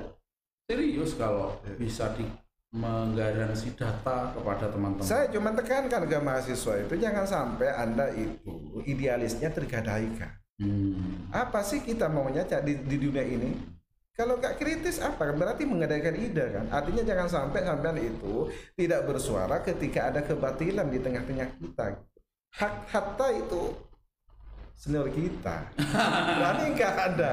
serius 0.65 1.13
kalau 1.15 1.61
bisa 1.77 2.17
di 2.17 2.25
menggaransi 2.75 3.79
data 3.79 4.35
kepada 4.35 4.67
teman-teman 4.67 5.07
Saya 5.07 5.31
cuma 5.31 5.55
tekankan 5.55 6.11
ke 6.11 6.19
mahasiswa 6.19 6.75
itu 6.83 6.95
jangan 6.99 7.23
sampai 7.23 7.71
Anda 7.71 8.11
itu 8.11 8.83
idealisnya 8.83 9.55
tergadaikan. 9.55 10.35
Hmm. 10.59 11.31
Apa 11.31 11.63
sih 11.63 11.87
kita 11.87 12.11
maunya 12.11 12.43
di, 12.67 12.75
di 12.83 12.97
dunia 12.99 13.23
ini? 13.23 13.55
Kalau 14.15 14.39
nggak 14.39 14.59
kritis 14.59 15.03
apa? 15.03 15.35
Berarti 15.35 15.67
menggadaikan 15.67 16.15
ide 16.19 16.47
kan? 16.51 16.67
Artinya 16.71 17.03
jangan 17.03 17.27
sampai 17.31 17.67
sampean 17.67 17.99
itu 17.99 18.51
tidak 18.79 19.07
bersuara 19.07 19.63
ketika 19.63 20.11
ada 20.11 20.23
kebatilan 20.23 20.87
di 20.91 20.99
tengah-tengah 21.03 21.49
kita. 21.59 21.99
Hak 22.55 22.75
hatta 22.91 23.29
itu 23.35 23.75
senior 24.79 25.11
kita. 25.11 25.71
Berani 26.39 26.65
nggak 26.75 26.95
ada? 26.95 27.33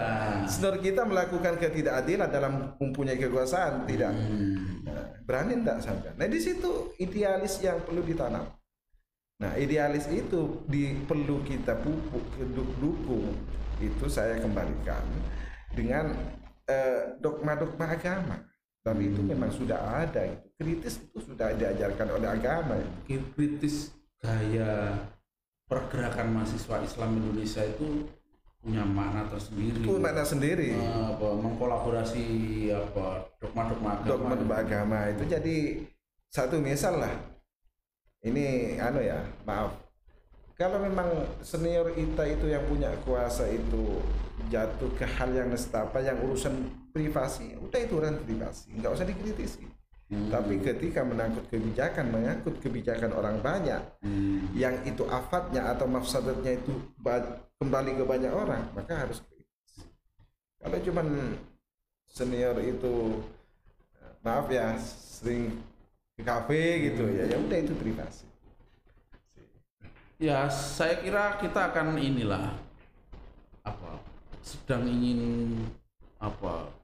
Senior 0.50 0.82
kita 0.82 1.06
melakukan 1.06 1.58
ketidakadilan 1.62 2.30
dalam 2.30 2.74
mempunyai 2.78 3.18
kekuasaan 3.18 3.86
tidak? 3.86 4.14
Hmm. 4.14 4.71
Berani 5.25 5.60
enggak 5.60 5.84
sampai? 5.84 6.15
Nah 6.15 6.27
di 6.27 6.39
situ 6.39 6.96
idealis 6.98 7.60
yang 7.60 7.84
perlu 7.84 8.01
ditanam. 8.03 8.48
Nah 9.41 9.53
idealis 9.58 10.06
itu 10.12 10.63
di, 10.70 10.94
perlu 11.06 11.41
kita 11.41 11.77
pupuk, 11.82 12.25
du- 12.53 12.75
dukung. 12.77 13.34
Itu 13.82 14.06
saya 14.06 14.38
kembalikan 14.38 15.01
dengan 15.74 16.13
eh, 16.70 17.18
dogma-dogma 17.18 17.98
agama. 17.98 18.38
Dan 18.82 18.98
itu 18.98 19.22
memang 19.22 19.53
sudah 19.53 20.06
ada. 20.06 20.25
Itu. 20.25 20.48
Kritis 20.58 21.01
itu 21.01 21.18
sudah 21.22 21.53
diajarkan 21.53 22.18
oleh 22.18 22.30
agama. 22.30 22.77
kritis 23.10 23.94
gaya 24.22 24.98
pergerakan 25.65 26.38
mahasiswa 26.38 26.84
Islam 26.86 27.18
Indonesia 27.18 27.65
itu 27.65 28.06
punya 28.62 28.86
makna 28.86 29.25
tersendiri. 29.25 29.82
Itu 29.82 29.98
makna 29.98 30.24
sendiri. 30.24 30.70
Eh, 30.77 31.06
apa, 31.18 31.27
mengkolaborasi 31.34 32.25
apa 32.70 33.25
dogma-dogma 33.41 33.89
agama. 33.98 34.38
Dogma 34.38 34.56
agama 34.62 34.98
itu 35.10 35.24
jadi 35.25 35.58
satu 36.30 36.62
misal 36.62 37.01
lah. 37.01 37.13
Ini 38.22 38.77
anu 38.77 39.01
ya, 39.01 39.18
maaf. 39.50 39.74
Kalau 40.53 40.77
memang 40.77 41.10
senior 41.41 41.89
kita 41.98 42.22
itu 42.30 42.53
yang 42.53 42.62
punya 42.70 42.94
kuasa 43.01 43.50
itu 43.50 43.98
jatuh 44.53 44.94
ke 44.94 45.10
hal 45.10 45.34
yang 45.34 45.50
nestapa 45.50 45.98
yang 46.06 46.22
urusan 46.22 46.70
privasi, 46.94 47.58
udah 47.58 47.80
itu 47.82 47.98
urusan 47.98 48.22
privasi, 48.22 48.70
nggak 48.77 48.94
usah 48.94 49.10
dikritisi. 49.10 49.65
Hmm. 50.12 50.27
Tapi 50.27 50.60
ketika 50.60 51.08
menangkut 51.08 51.48
kebijakan, 51.48 52.12
mengangkut 52.12 52.60
kebijakan 52.60 53.15
orang 53.15 53.39
banyak, 53.39 53.80
Hmm. 54.03 54.51
yang 54.51 54.75
itu 54.84 55.08
afatnya 55.08 55.72
atau 55.72 55.88
mafsadatnya 55.88 56.60
itu 56.60 56.75
ba- 57.00 57.39
kembali 57.63 57.96
ke 57.96 58.03
banyak 58.03 58.34
orang, 58.34 58.68
maka 58.75 59.08
harus 59.08 59.24
kritis. 59.24 59.88
Kalau 60.60 60.77
cuman 60.84 61.08
senior 62.12 62.60
itu 62.60 63.24
maaf 64.20 64.51
ya 64.51 64.75
sering 64.84 65.56
ke 66.20 66.22
kafe 66.27 66.91
gitu 66.91 67.08
ya, 67.08 67.32
ya 67.32 67.38
udah 67.39 67.58
itu 67.63 67.74
privasi. 67.80 68.27
Ya, 70.22 70.51
saya 70.51 71.01
kira 71.01 71.39
kita 71.39 71.72
akan 71.74 71.98
inilah 71.98 72.53
apa 73.63 73.98
sedang 74.44 74.86
ingin 74.89 75.22
apa 76.22 76.81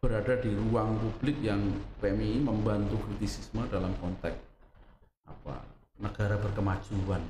berada 0.00 0.32
di 0.40 0.48
ruang 0.56 0.96
publik 0.96 1.44
yang 1.44 1.60
PMI 2.00 2.40
membantu 2.40 2.96
kritisisme 3.04 3.68
dalam 3.68 3.92
konteks 4.00 4.40
apa 5.28 5.60
negara 6.00 6.40
berkemajuan 6.40 7.20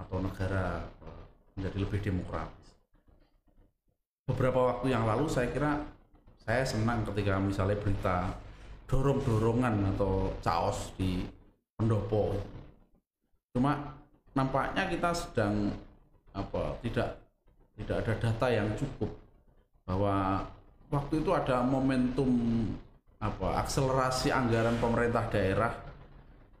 atau 0.00 0.18
negara 0.24 0.80
apa, 0.80 1.12
menjadi 1.54 1.78
lebih 1.84 2.00
demokratis. 2.00 2.72
Beberapa 4.24 4.72
waktu 4.72 4.96
yang 4.96 5.04
lalu 5.04 5.28
saya 5.28 5.52
kira 5.52 5.84
saya 6.40 6.64
senang 6.64 7.04
ketika 7.04 7.36
misalnya 7.36 7.76
berita 7.76 8.32
dorong-dorongan 8.88 9.92
atau 9.94 10.32
caos 10.40 10.96
di 10.96 11.28
pendopo. 11.76 12.40
Cuma 13.52 14.00
nampaknya 14.32 14.88
kita 14.88 15.12
sedang 15.12 15.76
apa 16.32 16.80
tidak 16.80 17.20
tidak 17.76 17.96
ada 18.00 18.12
data 18.16 18.46
yang 18.48 18.68
cukup 18.80 19.12
bahwa 19.84 20.48
waktu 20.92 21.24
itu 21.24 21.32
ada 21.32 21.64
momentum 21.64 22.28
apa 23.16 23.64
akselerasi 23.64 24.28
anggaran 24.28 24.76
pemerintah 24.76 25.24
daerah. 25.32 25.72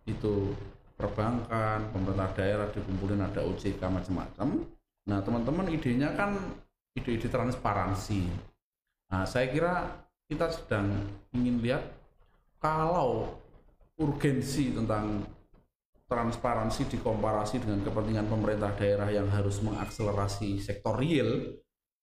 Itu 0.08 0.56
perbankan 0.96 1.92
pemerintah 1.92 2.32
daerah 2.32 2.66
dikumpulin 2.72 3.20
ada 3.20 3.44
OJK 3.44 3.78
macam-macam. 3.78 4.48
Nah 5.06 5.18
teman-teman 5.20 5.68
idenya 5.68 6.16
kan 6.16 6.34
ide-ide 6.96 7.28
transparansi. 7.28 8.24
Nah 9.12 9.28
saya 9.28 9.52
kira 9.52 9.84
kita 10.26 10.48
sedang 10.48 11.06
ingin 11.36 11.60
lihat 11.60 11.84
kalau 12.56 13.36
urgensi 14.00 14.72
tentang 14.72 15.26
transparansi 16.06 16.92
dikomparasi 16.92 17.60
dengan 17.60 17.84
kepentingan 17.84 18.28
pemerintah 18.28 18.72
daerah 18.76 19.08
yang 19.08 19.28
harus 19.32 19.60
mengakselerasi 19.64 20.60
sektor 20.60 20.96
real, 20.96 21.56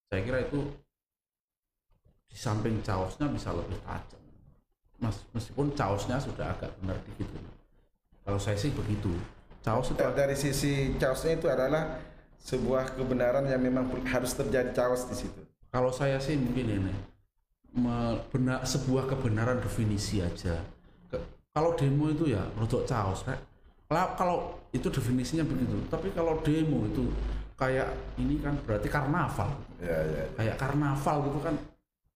saya 0.10 0.21
kira 0.25 0.45
itu 0.49 0.65
di 2.29 2.37
samping 2.37 2.79
caosnya 2.85 3.25
bisa 3.27 3.49
lebih 3.51 3.77
tajam. 3.83 4.21
Mas, 4.99 5.17
meskipun 5.33 5.73
caosnya 5.73 6.19
sudah 6.19 6.53
agak 6.53 6.71
benar 6.79 6.99
dikit. 7.07 7.27
Kalau 8.23 8.37
saya 8.37 8.55
sih 8.59 8.69
begitu. 8.69 9.09
Caos 9.59 9.91
itu 9.91 9.97
Da- 9.99 10.13
Dari 10.15 10.35
sisi 10.37 10.93
chaosnya 10.95 11.35
itu 11.39 11.47
adalah 11.49 11.99
sebuah 12.39 12.95
kebenaran 12.95 13.43
yang 13.49 13.59
memang 13.59 13.89
harus 14.07 14.31
terjadi 14.31 14.71
chaos 14.71 15.03
di 15.09 15.15
situ. 15.17 15.41
kalau 15.69 15.93
saya 15.93 16.17
sih 16.17 16.33
mungkin 16.33 16.65
ini 16.65 16.93
me- 17.77 18.17
bena- 18.33 18.65
sebuah 18.65 19.05
kebenaran 19.05 19.61
definisi 19.61 20.17
aja. 20.17 20.57
Ke- 21.11 21.21
kalau 21.53 21.77
demo 21.77 22.09
itu 22.09 22.33
ya 22.33 22.41
rodok 22.57 22.89
caos, 22.89 23.21
Rek. 23.27 23.37
Kalau, 23.85 24.05
kalau 24.17 24.37
itu 24.73 24.89
definisinya 24.89 25.45
begitu, 25.45 25.77
tapi 25.89 26.09
kalau 26.13 26.41
demo 26.41 26.85
itu 26.89 27.09
kayak 27.53 27.89
ini 28.17 28.41
kan 28.41 28.57
berarti 28.65 28.89
karnaval. 28.89 29.49
Ya, 29.77 29.93
ya, 29.93 30.01
ya. 30.09 30.25
Kayak 30.37 30.55
karnaval 30.57 31.17
gitu 31.29 31.39
kan. 31.41 31.55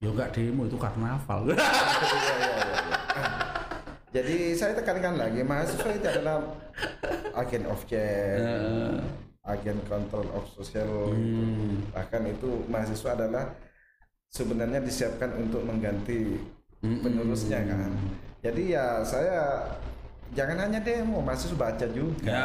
Ya 0.03 0.11
enggak 0.11 0.35
demo 0.35 0.67
itu 0.67 0.75
karnaval. 0.75 1.41
Ya, 1.53 1.55
ya, 1.55 2.35
ya, 2.35 2.75
ya. 2.75 3.27
Jadi 4.13 4.53
saya 4.53 4.77
tekankan 4.77 5.15
lagi 5.17 5.41
mahasiswa 5.41 5.89
itu 5.89 6.05
adalah 6.05 6.43
agen 7.33 7.65
of 7.65 7.81
change, 7.89 8.45
agen 9.41 9.77
control 9.89 10.27
of 10.37 10.45
social. 10.53 11.09
Hmm. 11.15 11.81
Bahkan 11.89 12.21
itu 12.29 12.61
mahasiswa 12.69 13.17
adalah 13.17 13.57
sebenarnya 14.29 14.85
disiapkan 14.85 15.33
untuk 15.39 15.65
mengganti 15.65 16.37
Hmm. 16.83 16.99
penerusnya 16.99 17.63
kan. 17.63 17.95
Jadi 18.43 18.75
ya 18.75 18.99
saya 19.07 19.63
jangan 20.35 20.67
hanya 20.67 20.83
demo, 20.83 21.23
mahasiswa 21.23 21.55
baca 21.55 21.87
juga. 21.89 22.27
Ya, 22.27 22.43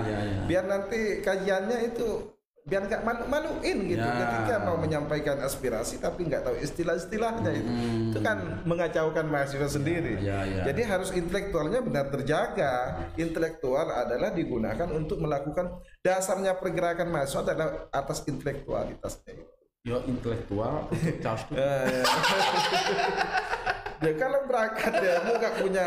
gitu. 0.00 0.06
ya, 0.06 0.18
ya. 0.22 0.40
Biar 0.46 0.64
nanti 0.70 1.18
kajiannya 1.18 1.92
itu 1.92 2.31
biar 2.62 2.86
nggak 2.86 3.02
malu-maluin 3.02 3.78
gitu 3.84 3.98
Ya. 3.98 4.14
ketika 4.14 4.54
mau 4.62 4.76
menyampaikan 4.76 5.40
aspirasi 5.40 5.98
tapi 5.98 6.24
nggak 6.24 6.42
tahu 6.42 6.56
istilah-istilahnya 6.58 7.50
itu 7.52 7.66
Hmm. 7.66 8.08
itu 8.08 8.18
kan 8.20 8.36
mengacaukan 8.62 9.26
mahasiswa 9.26 9.68
sendiri 9.68 10.22
ya, 10.22 10.42
ya. 10.42 10.62
jadi 10.70 10.82
harus 10.86 11.10
intelektualnya 11.10 11.82
benar 11.82 12.08
terjaga 12.08 12.96
intelektual 13.16 13.88
adalah 13.88 14.30
digunakan 14.30 14.88
untuk 14.88 15.18
melakukan 15.18 15.82
dasarnya 15.98 16.54
pergerakan 16.54 17.10
mahasiswa 17.10 17.42
adalah 17.42 17.68
atas 17.90 18.22
intelektualitasnya 18.24 19.32
itu 19.34 19.44
Yo 19.82 19.98
intelektual 20.06 20.86
untuk 20.86 21.42
itu. 21.50 21.58
ya 24.02 24.12
kalau 24.18 24.40
berangkat 24.44 24.92
ya 24.98 25.14
mau 25.22 25.34
nggak 25.38 25.54
punya 25.56 25.84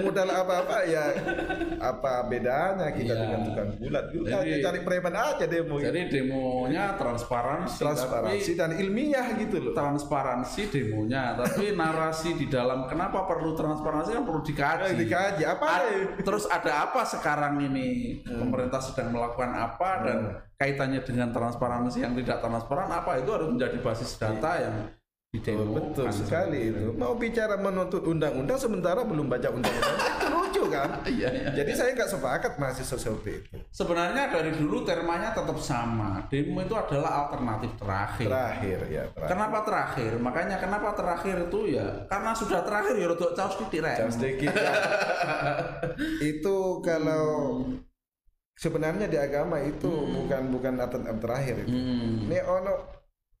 modal 0.00 0.28
apa-apa 0.28 0.76
ya 0.84 1.04
apa 1.78 2.12
bedanya 2.26 2.88
kita 2.90 3.06
Iya. 3.08 3.22
dengan 3.22 3.40
tukang 3.44 3.68
bulat? 3.76 4.04
Juga 4.08 4.28
Jadi- 4.40 4.50
ya 4.50 4.56
cari 4.64 4.80
preman 4.82 5.14
aja 5.14 5.44
demo 5.44 5.76
Jadi 5.78 6.00
demonya 6.08 6.84
transparansi, 6.94 7.76
transparansi 7.78 8.50
tapi 8.50 8.58
dan 8.58 8.70
ilmiah 8.74 9.26
gitu 9.36 9.56
loh. 9.60 9.72
Transparansi 9.72 10.60
demonya, 10.68 11.36
tapi 11.36 11.72
narasi 11.72 12.34
di 12.34 12.46
dalam 12.46 12.86
kenapa 12.86 13.24
perlu 13.24 13.52
transparansi? 13.52 14.10
Kan 14.12 14.24
perlu 14.24 14.42
dikaji. 14.42 14.90
Eh, 14.90 14.96
dikaji. 14.98 15.42
Apa 15.44 15.66
A- 15.66 15.80
ya 15.84 15.98
Terus 16.20 16.44
ada 16.46 16.72
apa 16.84 17.04
sekarang 17.04 17.60
ini? 17.60 18.20
Pemerintah 18.24 18.80
sedang 18.80 19.10
melakukan 19.10 19.52
apa 19.52 19.90
dan 20.02 20.18
kaitannya 20.54 21.00
dengan 21.00 21.30
transparansi 21.30 22.02
yang 22.02 22.14
tidak 22.14 22.38
transparan 22.38 22.88
apa? 22.88 23.18
Itu 23.18 23.30
harus 23.32 23.48
menjadi 23.48 23.78
basis 23.78 24.16
data 24.16 24.50
yang 24.58 24.74
betul 25.28 26.08
sekali 26.08 26.72
itu 26.72 26.88
mau 26.96 27.12
bicara 27.12 27.60
menuntut 27.60 28.00
undang-undang 28.00 28.56
sementara 28.56 29.04
belum 29.04 29.28
baca 29.28 29.52
undang-undang 29.52 29.96
itu 30.16 30.26
lucu 30.32 30.62
kan 30.72 30.88
Iya, 31.04 31.28
iya. 31.28 31.48
jadi 31.52 31.72
saya 31.76 31.90
nggak 31.92 32.10
sepakat 32.16 32.52
mahasiswa 32.56 32.96
seperti 32.96 33.44
itu 33.44 33.56
Sebenarnya 33.68 34.32
dari 34.32 34.56
dulu 34.56 34.82
termanya 34.88 35.36
tetap 35.36 35.60
sama. 35.60 36.24
Demo 36.32 36.64
itu 36.64 36.72
adalah 36.72 37.28
alternatif 37.28 37.76
terakhir. 37.76 38.26
terakhir 38.26 38.78
ya 38.88 39.04
terakhir 39.12 39.28
Kenapa 39.28 39.58
terakhir? 39.68 40.12
Makanya 40.16 40.56
kenapa 40.56 40.88
terakhir 40.96 41.36
itu 41.52 41.60
ya 41.76 41.86
karena 42.08 42.30
sudah 42.32 42.60
terakhir 42.64 42.94
ya 42.96 43.06
rodok 43.12 43.32
caos 43.36 43.54
rek. 43.60 43.96
Jam 44.00 44.08
sedikit 44.08 44.52
ya. 44.56 44.72
itu 46.32 46.56
kalau 46.80 47.28
sebenarnya 48.56 49.06
di 49.06 49.18
agama 49.20 49.60
itu 49.60 49.88
bukan 49.88 50.48
bukan 50.48 50.74
aturan 50.80 51.20
terakhir 51.20 51.68
itu. 51.68 51.76
Hmm. 51.76 52.26
Ini 52.26 52.38
ono 52.48 52.97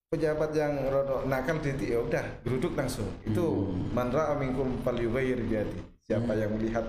pejabat 0.08 0.56
yang 0.56 0.88
rodo 0.88 1.28
nakal 1.28 1.60
titik 1.60 1.92
ya 1.92 2.00
udah 2.00 2.24
geruduk 2.42 2.72
langsung. 2.72 3.08
Itu 3.22 3.68
manra 3.92 4.32
aminkum 4.32 4.80
falyughayyir 4.80 5.44
biyadi. 5.44 5.80
Siapa 6.08 6.32
yang 6.32 6.56
melihat 6.56 6.84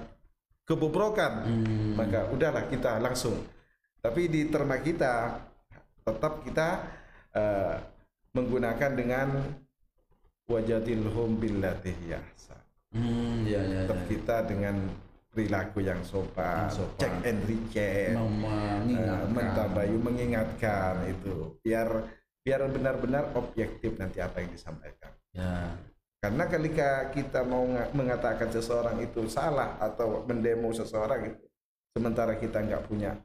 kebobrokan 0.63 1.43
Hmm. 1.43 1.93
maka 1.99 2.32
udahlah 2.32 2.63
kita 2.71 2.97
langsung. 2.97 3.36
Tapi 3.99 4.32
di 4.32 4.47
terma 4.47 4.79
kita 4.79 5.36
tetap 6.08 6.41
kita 6.47 6.67
eh, 7.29 7.75
menggunakan 8.34 8.91
dengan 8.95 9.27
wajadilhum 10.49 11.38
billati 11.38 11.93
hiya 11.93 12.17
ahsan 12.17 12.58
Hmm, 12.89 13.45
ya 13.45 13.62
ya. 13.62 13.86
tetap 13.86 14.01
ya. 14.01 14.08
kita 14.10 14.36
dengan 14.49 14.75
perilaku 15.29 15.86
yang 15.86 16.01
sopan, 16.01 16.65
Yang 16.65 16.73
sopan. 16.82 16.97
check 16.97 17.13
and 17.21 17.39
recheck, 17.45 18.17
eh, 18.17 19.25
mentabayu 19.29 20.01
mengingatkan 20.01 21.05
itu, 21.05 21.53
biar 21.62 21.86
biar 22.39 22.63
benar-benar 22.67 23.36
objektif 23.36 23.99
nanti 23.99 24.19
apa 24.19 24.39
yang 24.39 24.49
disampaikan. 24.49 25.12
Ya. 25.32 25.75
Karena 26.19 26.43
ketika 26.45 26.89
kita 27.12 27.47
mau 27.47 27.63
nga- 27.63 27.88
mengatakan 27.95 28.52
seseorang 28.52 28.99
itu 28.99 29.23
salah 29.28 29.80
atau 29.80 30.23
mendemo 30.23 30.67
seseorang 30.71 31.32
itu, 31.32 31.43
sementara 31.91 32.36
kita 32.36 32.60
nggak 32.60 32.84
punya 32.86 33.15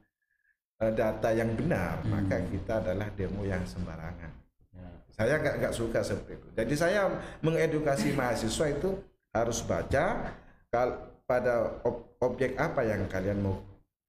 eh, 0.75 0.91
data 0.91 1.31
yang 1.31 1.55
benar, 1.55 2.03
Hmm. 2.03 2.11
maka 2.11 2.35
kita 2.45 2.83
adalah 2.83 3.07
demo 3.15 3.47
yang 3.47 3.63
sembarangan. 3.63 4.27
ya. 4.75 4.87
Saya 5.07 5.39
nggak 5.39 5.55
nggak 5.63 5.73
suka 5.73 6.03
seperti 6.03 6.35
itu. 6.35 6.47
Jadi 6.51 6.73
saya 6.75 7.07
mengedukasi 7.39 8.11
mahasiswa 8.11 8.67
itu 8.67 8.99
harus 9.31 9.63
baca 9.63 10.35
kal 10.67 10.89
pada 11.23 11.79
ob- 11.87 12.19
objek 12.19 12.59
apa 12.59 12.83
yang 12.83 13.07
kalian 13.07 13.39
mau 13.39 13.55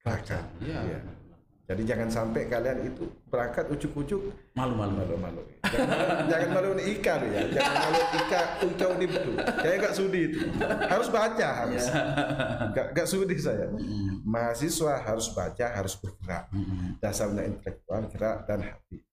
baca. 0.03 0.43
Iya. 0.59 0.79
Iya. 0.91 0.99
Jadi 1.67 1.83
jangan 1.83 2.07
sampai 2.07 2.47
kalian 2.47 2.79
itu 2.87 3.03
berangkat 3.27 3.67
ucuk-ucuk 3.67 4.31
Malu-malu. 4.55 5.03
malu-malu. 5.03 5.41
Jangan, 5.67 6.31
jangan 6.31 6.49
malu 6.55 6.69
Ika 6.79 7.13
loh 7.19 7.27
ya. 7.27 7.43
Jangan 7.51 7.75
malu 7.83 8.01
Ika 8.15 8.41
ucau 8.63 8.91
di 8.95 9.07
betul. 9.11 9.35
Saya 9.35 9.75
gak 9.75 9.95
sudi 9.99 10.19
itu. 10.31 10.39
Harus 10.63 11.07
baca 11.11 11.47
harus. 11.51 11.85
Gak, 12.71 12.87
gak 12.95 13.07
sudi 13.11 13.35
saya. 13.35 13.67
Mahasiswa 14.23 14.95
harus 15.03 15.27
baca, 15.35 15.65
harus 15.67 15.93
bergerak. 15.99 16.47
Dasarnya 17.03 17.43
intelektual, 17.51 18.07
gerak 18.15 18.47
dan 18.47 18.59
hati. 18.63 19.03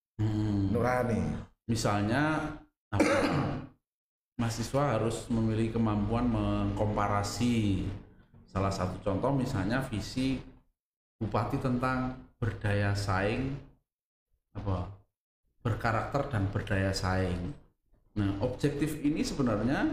Nurani. 0.70 1.22
Misalnya 1.66 2.54
apa? 2.94 3.18
mahasiswa 4.34 4.98
harus 4.98 5.26
memiliki 5.26 5.74
kemampuan 5.74 6.30
mengkomparasi. 6.30 7.86
Salah 8.46 8.70
satu 8.70 9.02
contoh 9.02 9.34
misalnya 9.34 9.82
visi 9.90 10.38
bupati 11.18 11.58
tentang 11.58 12.14
berdaya 12.44 12.92
saing 12.92 13.56
apa 14.52 14.92
berkarakter 15.64 16.28
dan 16.28 16.52
berdaya 16.52 16.92
saing. 16.92 17.56
Nah, 18.20 18.36
objektif 18.44 19.00
ini 19.00 19.24
sebenarnya 19.24 19.88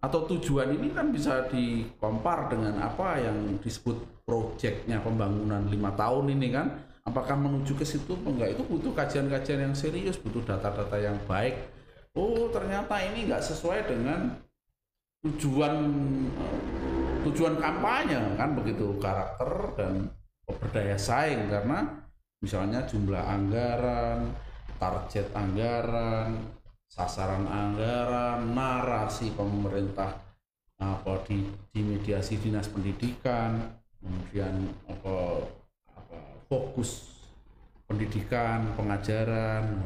atau 0.00 0.24
tujuan 0.24 0.72
ini 0.80 0.96
kan 0.96 1.12
bisa 1.12 1.44
dikompar 1.52 2.48
dengan 2.48 2.80
apa 2.80 3.20
yang 3.20 3.60
disebut 3.60 4.24
proyeknya 4.24 5.04
pembangunan 5.04 5.68
lima 5.68 5.92
tahun 5.92 6.32
ini 6.40 6.48
kan. 6.56 6.68
Apakah 7.04 7.36
menuju 7.36 7.76
ke 7.76 7.84
situ 7.84 8.16
apa 8.16 8.28
enggak? 8.32 8.50
Itu 8.56 8.62
butuh 8.64 8.92
kajian-kajian 8.96 9.60
yang 9.60 9.74
serius 9.76 10.16
butuh 10.16 10.40
data-data 10.40 10.96
yang 10.96 11.20
baik. 11.28 11.68
Oh 12.16 12.48
ternyata 12.48 12.96
ini 13.04 13.28
nggak 13.28 13.44
sesuai 13.44 13.92
dengan 13.92 14.40
tujuan 15.20 15.74
eh, 16.32 16.60
tujuan 17.28 17.60
kampanye 17.60 18.40
kan 18.40 18.56
begitu. 18.56 18.96
Karakter 19.00 19.52
dan 19.76 19.92
berdaya 20.58 20.96
saing 20.96 21.46
karena 21.46 21.84
misalnya 22.40 22.82
jumlah 22.88 23.20
anggaran 23.20 24.32
target 24.80 25.28
anggaran 25.36 26.40
sasaran 26.90 27.46
anggaran 27.46 28.50
narasi 28.56 29.30
pemerintah 29.36 30.16
apa 30.80 31.20
di, 31.28 31.44
di 31.70 31.80
mediasi 31.84 32.40
dinas 32.40 32.66
pendidikan 32.72 33.60
kemudian 34.00 34.72
apa, 34.88 35.44
apa 35.92 36.18
fokus 36.48 37.20
pendidikan 37.84 38.72
pengajaran 38.74 39.84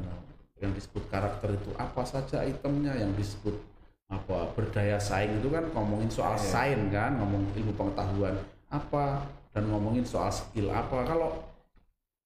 yang 0.62 0.70
disebut 0.70 1.02
karakter 1.10 1.58
itu 1.58 1.74
apa 1.76 2.06
saja 2.06 2.46
itemnya 2.46 2.94
yang 2.94 3.10
disebut 3.18 3.58
apa 4.06 4.54
berdaya 4.54 5.00
saing 5.02 5.42
itu 5.42 5.50
kan 5.50 5.66
ngomongin 5.74 6.06
soal 6.12 6.38
Iya. 6.38 6.46
sain 6.46 6.80
kan 6.94 7.18
ngomong 7.18 7.42
ilmu 7.58 7.72
pengetahuan 7.74 8.38
apa 8.70 9.26
dan 9.54 9.70
ngomongin 9.70 10.02
soal 10.02 10.34
skill 10.34 10.68
apa 10.74 11.06
kalau 11.06 11.30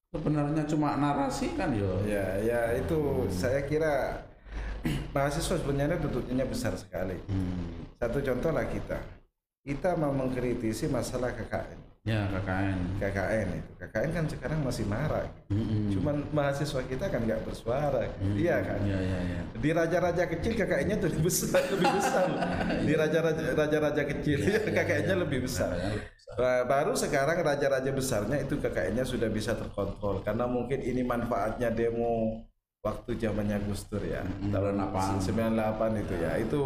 sebenarnya 0.09 0.65
cuma 0.65 0.97
narasi 0.97 1.53
kan 1.53 1.69
yo 1.77 2.01
Ya, 2.09 2.25
ya 2.41 2.61
itu 2.73 3.29
saya 3.29 3.61
kira 3.69 4.25
mahasiswa 5.13 5.61
sebenarnya 5.61 6.01
tutupnya 6.01 6.45
besar 6.49 6.73
sekali. 6.73 7.13
Hmm. 7.29 7.85
Satu 8.01 8.17
contoh 8.23 8.49
lah 8.49 8.65
kita. 8.65 8.97
Kita 9.61 9.93
mau 9.99 10.09
mengkritisi 10.09 10.89
masalah 10.89 11.29
KKN. 11.35 11.79
ya 12.07 12.25
KKN 12.31 12.79
KKN 12.97 13.47
itu. 13.59 13.71
KKN 13.75 14.09
kan 14.15 14.25
sekarang 14.31 14.59
masih 14.63 14.87
marak. 14.87 15.29
Mm-mm. 15.51 15.91
Cuman 15.93 16.25
mahasiswa 16.31 16.81
kita 16.87 17.05
kan 17.11 17.21
nggak 17.27 17.43
bersuara. 17.43 18.07
Hmm. 18.17 18.33
Iya 18.39 18.55
kan? 18.65 18.79
ya 18.87 18.97
ya 18.97 19.19
ya 19.19 19.39
Di 19.59 19.69
raja-raja 19.75 20.23
kecil 20.31 20.55
KKN-nya 20.57 20.95
tuh 20.97 21.11
lebih 21.11 21.27
besar, 21.27 21.59
lebih 21.69 21.91
besar. 21.91 22.25
Di 22.87 22.93
raja-raja 22.95 23.43
raja-raja 23.53 24.03
kecil 24.15 24.37
KKN-nya 24.47 25.15
lebih 25.21 25.43
besar. 25.43 25.75
Nah, 25.75 25.99
baru 26.37 26.93
sekarang 26.93 27.41
raja-raja 27.41 27.89
besarnya 27.89 28.37
itu 28.45 28.61
KKN-nya 28.61 29.03
sudah 29.03 29.29
bisa 29.33 29.57
terkontrol 29.57 30.21
karena 30.21 30.45
mungkin 30.45 30.79
ini 30.79 31.01
manfaatnya 31.01 31.73
demo 31.73 32.45
waktu 32.79 33.19
zamannya 33.19 33.59
Gus 33.67 33.87
Dur 33.91 34.03
ya. 34.03 34.23
Mm, 34.23 34.51
Tahun 34.53 34.75
98. 35.27 35.99
98 35.99 36.03
itu 36.03 36.13
ya. 36.15 36.31
Itu 36.39 36.61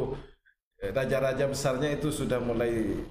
eh, 0.82 0.92
raja-raja 0.94 1.46
besarnya 1.50 1.90
itu 1.96 2.14
sudah 2.14 2.38
mulai 2.38 3.02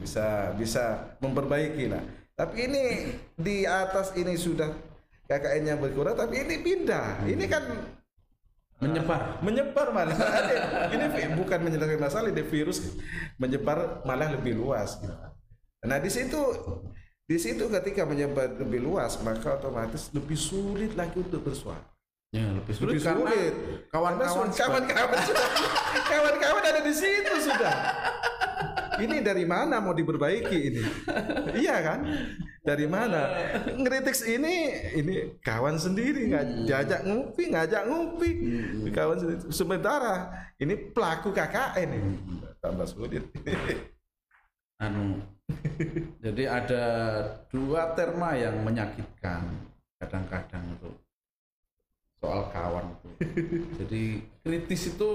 bisa 0.00 0.56
bisa 0.56 1.14
memperbaiki 1.20 1.92
lah. 1.92 2.02
Tapi 2.36 2.68
ini 2.68 2.84
di 3.36 3.64
atas 3.64 4.12
ini 4.16 4.36
sudah 4.36 4.68
KKN-nya 5.28 5.78
berkurang 5.78 6.16
tapi 6.16 6.42
ini 6.42 6.60
pindah. 6.60 7.24
Ini 7.28 7.44
kan 7.48 7.64
menyebar. 8.80 9.20
Menyebar 9.46 9.86
malah. 9.92 10.16
Ini 10.92 11.04
bukan 11.36 11.58
menyelesaikan 11.64 12.02
masalah 12.02 12.28
ini 12.28 12.44
virus 12.44 12.78
menyebar 13.40 14.04
malah 14.04 14.28
lebih 14.32 14.56
luas 14.56 15.00
gitu. 15.00 15.14
nah 15.86 16.02
di 16.02 16.10
situ 16.10 16.42
di 17.30 17.38
situ 17.38 17.70
ketika 17.70 18.02
menyebar 18.02 18.58
lebih 18.58 18.82
luas 18.82 19.22
maka 19.22 19.54
otomatis 19.54 20.10
lebih 20.10 20.34
sulit 20.34 20.92
lagi 20.98 21.16
untuk 21.20 21.46
bersuara. 21.46 21.84
Ya 22.34 22.42
lebih 22.52 22.74
sulit 22.74 22.98
lebih 22.98 23.02
sulit. 23.06 23.54
kawan-kawan 23.88 24.50
kawan-kawan 24.50 25.20
kawan-kawan 26.10 26.62
ada 26.66 26.80
di 26.82 26.94
situ 26.94 27.34
sudah 27.38 27.74
ini 29.02 29.22
dari 29.24 29.44
mana 29.44 29.80
mau 29.82 29.92
diperbaiki 29.96 30.58
ini? 30.70 30.82
Iya 31.56 31.76
kan? 31.82 32.00
Dari 32.62 32.86
mana? 32.88 33.30
Ngeritik 33.76 34.16
ini 34.26 34.54
ini 34.96 35.14
kawan 35.40 35.76
sendiri 35.78 36.30
nggak 36.30 36.44
jajak 36.66 37.00
ngopi 37.06 37.42
ngajak 37.52 37.82
ngopi. 37.86 38.30
Kawan 38.90 39.16
sendiri. 39.20 39.40
sementara 39.52 40.30
ini 40.60 40.74
pelaku 40.92 41.30
KKN 41.32 41.88
ini. 41.92 42.10
Tambah 42.60 42.86
sulit. 42.88 43.24
Anu 44.76 45.36
jadi 46.24 46.44
ada 46.50 46.84
dua 47.54 47.94
terma 47.94 48.34
yang 48.34 48.66
menyakitkan 48.66 49.46
kadang-kadang 50.02 50.64
itu 50.74 50.90
soal 52.18 52.50
kawan 52.50 52.86
itu. 52.98 53.10
Jadi 53.78 54.04
kritis 54.42 54.82
itu 54.90 55.12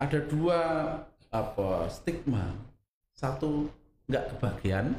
ada 0.00 0.18
dua 0.24 0.60
apa 1.28 1.86
stigma 1.92 2.56
satu 3.12 3.68
nggak 4.08 4.36
kebagian 4.36 4.96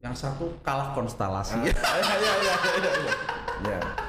yang 0.00 0.14
satu 0.14 0.54
kalah 0.64 0.94
konstelasi 0.96 1.58
ya, 1.68 1.74
ya, 1.74 2.14
ya, 2.16 2.34
ya, 2.40 2.54
ya. 2.80 3.14
ya. 3.66 4.07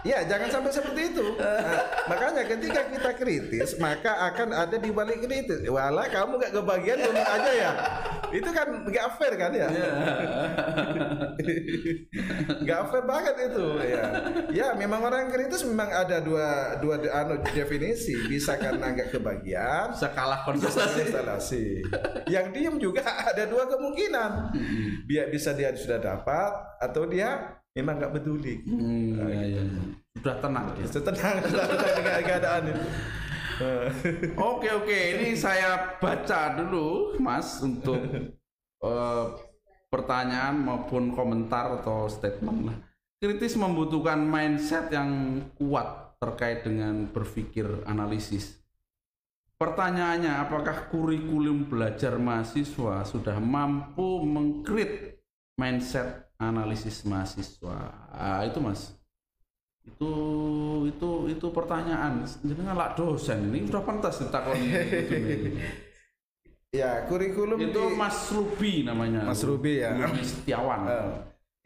Ya, 0.00 0.24
jangan 0.24 0.48
sampai 0.48 0.72
seperti 0.72 1.02
itu. 1.14 1.26
Nah, 1.60 1.82
makanya 2.08 2.46
ketika 2.46 2.88
kita 2.88 3.10
kritis, 3.16 3.76
maka 3.82 4.12
akan 4.32 4.54
ada 4.54 4.76
di 4.78 4.90
balik 4.94 5.24
kritis. 5.24 5.66
Walah, 5.66 6.06
kamu 6.08 6.40
gak 6.40 6.54
kebagian 6.56 6.98
ngomong 7.04 7.26
aja 7.26 7.52
ya. 7.52 7.70
Itu 8.30 8.50
kan 8.54 8.86
gak 8.86 9.18
fair 9.18 9.34
kan 9.34 9.50
ya? 9.50 9.68
gak 12.68 12.82
fair 12.92 13.04
banget 13.04 13.34
itu 13.50 13.66
ya. 13.82 14.04
Ya, 14.50 14.68
memang 14.78 15.04
orang 15.04 15.28
kritis 15.28 15.66
memang 15.66 15.90
ada 15.90 16.22
dua 16.22 16.78
dua 16.78 17.02
anu 17.12 17.42
definisi. 17.50 18.14
Bisa 18.30 18.56
karena 18.56 18.94
gak 18.94 19.10
kebagian, 19.10 19.92
bisa 19.92 20.08
kalah 20.14 20.46
bisa 20.54 20.70
konstelasi 20.70 21.00
instalasi. 21.10 21.64
Yang 22.30 22.46
diem 22.56 22.76
juga 22.78 23.02
ada 23.04 23.44
dua 23.44 23.68
kemungkinan. 23.68 24.54
Biar 25.04 25.28
bisa 25.28 25.52
dia 25.52 25.74
sudah 25.74 25.98
dapat 25.98 26.52
atau 26.80 27.04
dia 27.10 27.59
memang 27.74 27.94
nggak 28.02 28.12
peduli. 28.18 28.54
Hmm, 28.66 29.14
ya, 29.30 29.42
ya. 29.46 29.62
sudah 30.18 30.36
tenang 30.42 30.66
dia 30.74 30.86
Tenang, 30.90 31.36
tenang 31.44 31.70
dengan 31.96 32.22
keadaan 32.22 32.62
itu. 32.74 32.84
Oke 34.40 34.72
oke, 34.72 35.00
ini 35.20 35.36
saya 35.36 36.00
baca 36.00 36.56
dulu, 36.56 37.20
Mas, 37.20 37.60
untuk 37.60 38.00
eh, 38.88 39.24
pertanyaan 39.92 40.56
maupun 40.56 41.12
komentar 41.12 41.76
atau 41.76 42.08
statement. 42.08 42.72
lah. 42.72 42.76
Kritis 43.20 43.60
membutuhkan 43.60 44.16
mindset 44.16 44.88
yang 44.88 45.44
kuat 45.60 46.16
terkait 46.16 46.64
dengan 46.64 47.04
berpikir 47.12 47.84
analisis. 47.84 48.56
Pertanyaannya, 49.60 50.40
apakah 50.40 50.88
kurikulum 50.88 51.68
belajar 51.68 52.16
mahasiswa 52.16 53.04
sudah 53.04 53.36
mampu 53.44 54.24
mengkrit 54.24 55.20
mindset 55.60 56.29
analisis 56.40 57.04
mahasiswa? 57.04 57.92
Ah, 58.10 58.42
itu, 58.42 58.56
Mas 58.58 58.96
itu 59.80 60.12
itu 60.86 61.10
itu 61.32 61.46
pertanyaan 61.50 62.20
jenengan 62.44 62.76
lak 62.76 62.96
dosen 62.96 63.48
ini 63.48 63.64
udah 63.64 63.82
pantas 63.82 64.20
ditakoni. 64.20 64.68
Ya, 66.70 67.02
kurikulum 67.10 67.58
itu 67.58 67.82
di 67.82 67.98
Mas 67.98 68.30
Ruby 68.30 68.86
namanya 68.86 69.26
Mas 69.26 69.42
Ruby 69.42 69.82
ya. 69.82 69.90
Ruby 69.90 70.22
Setiawan 70.22 70.86
Eh, 70.86 71.10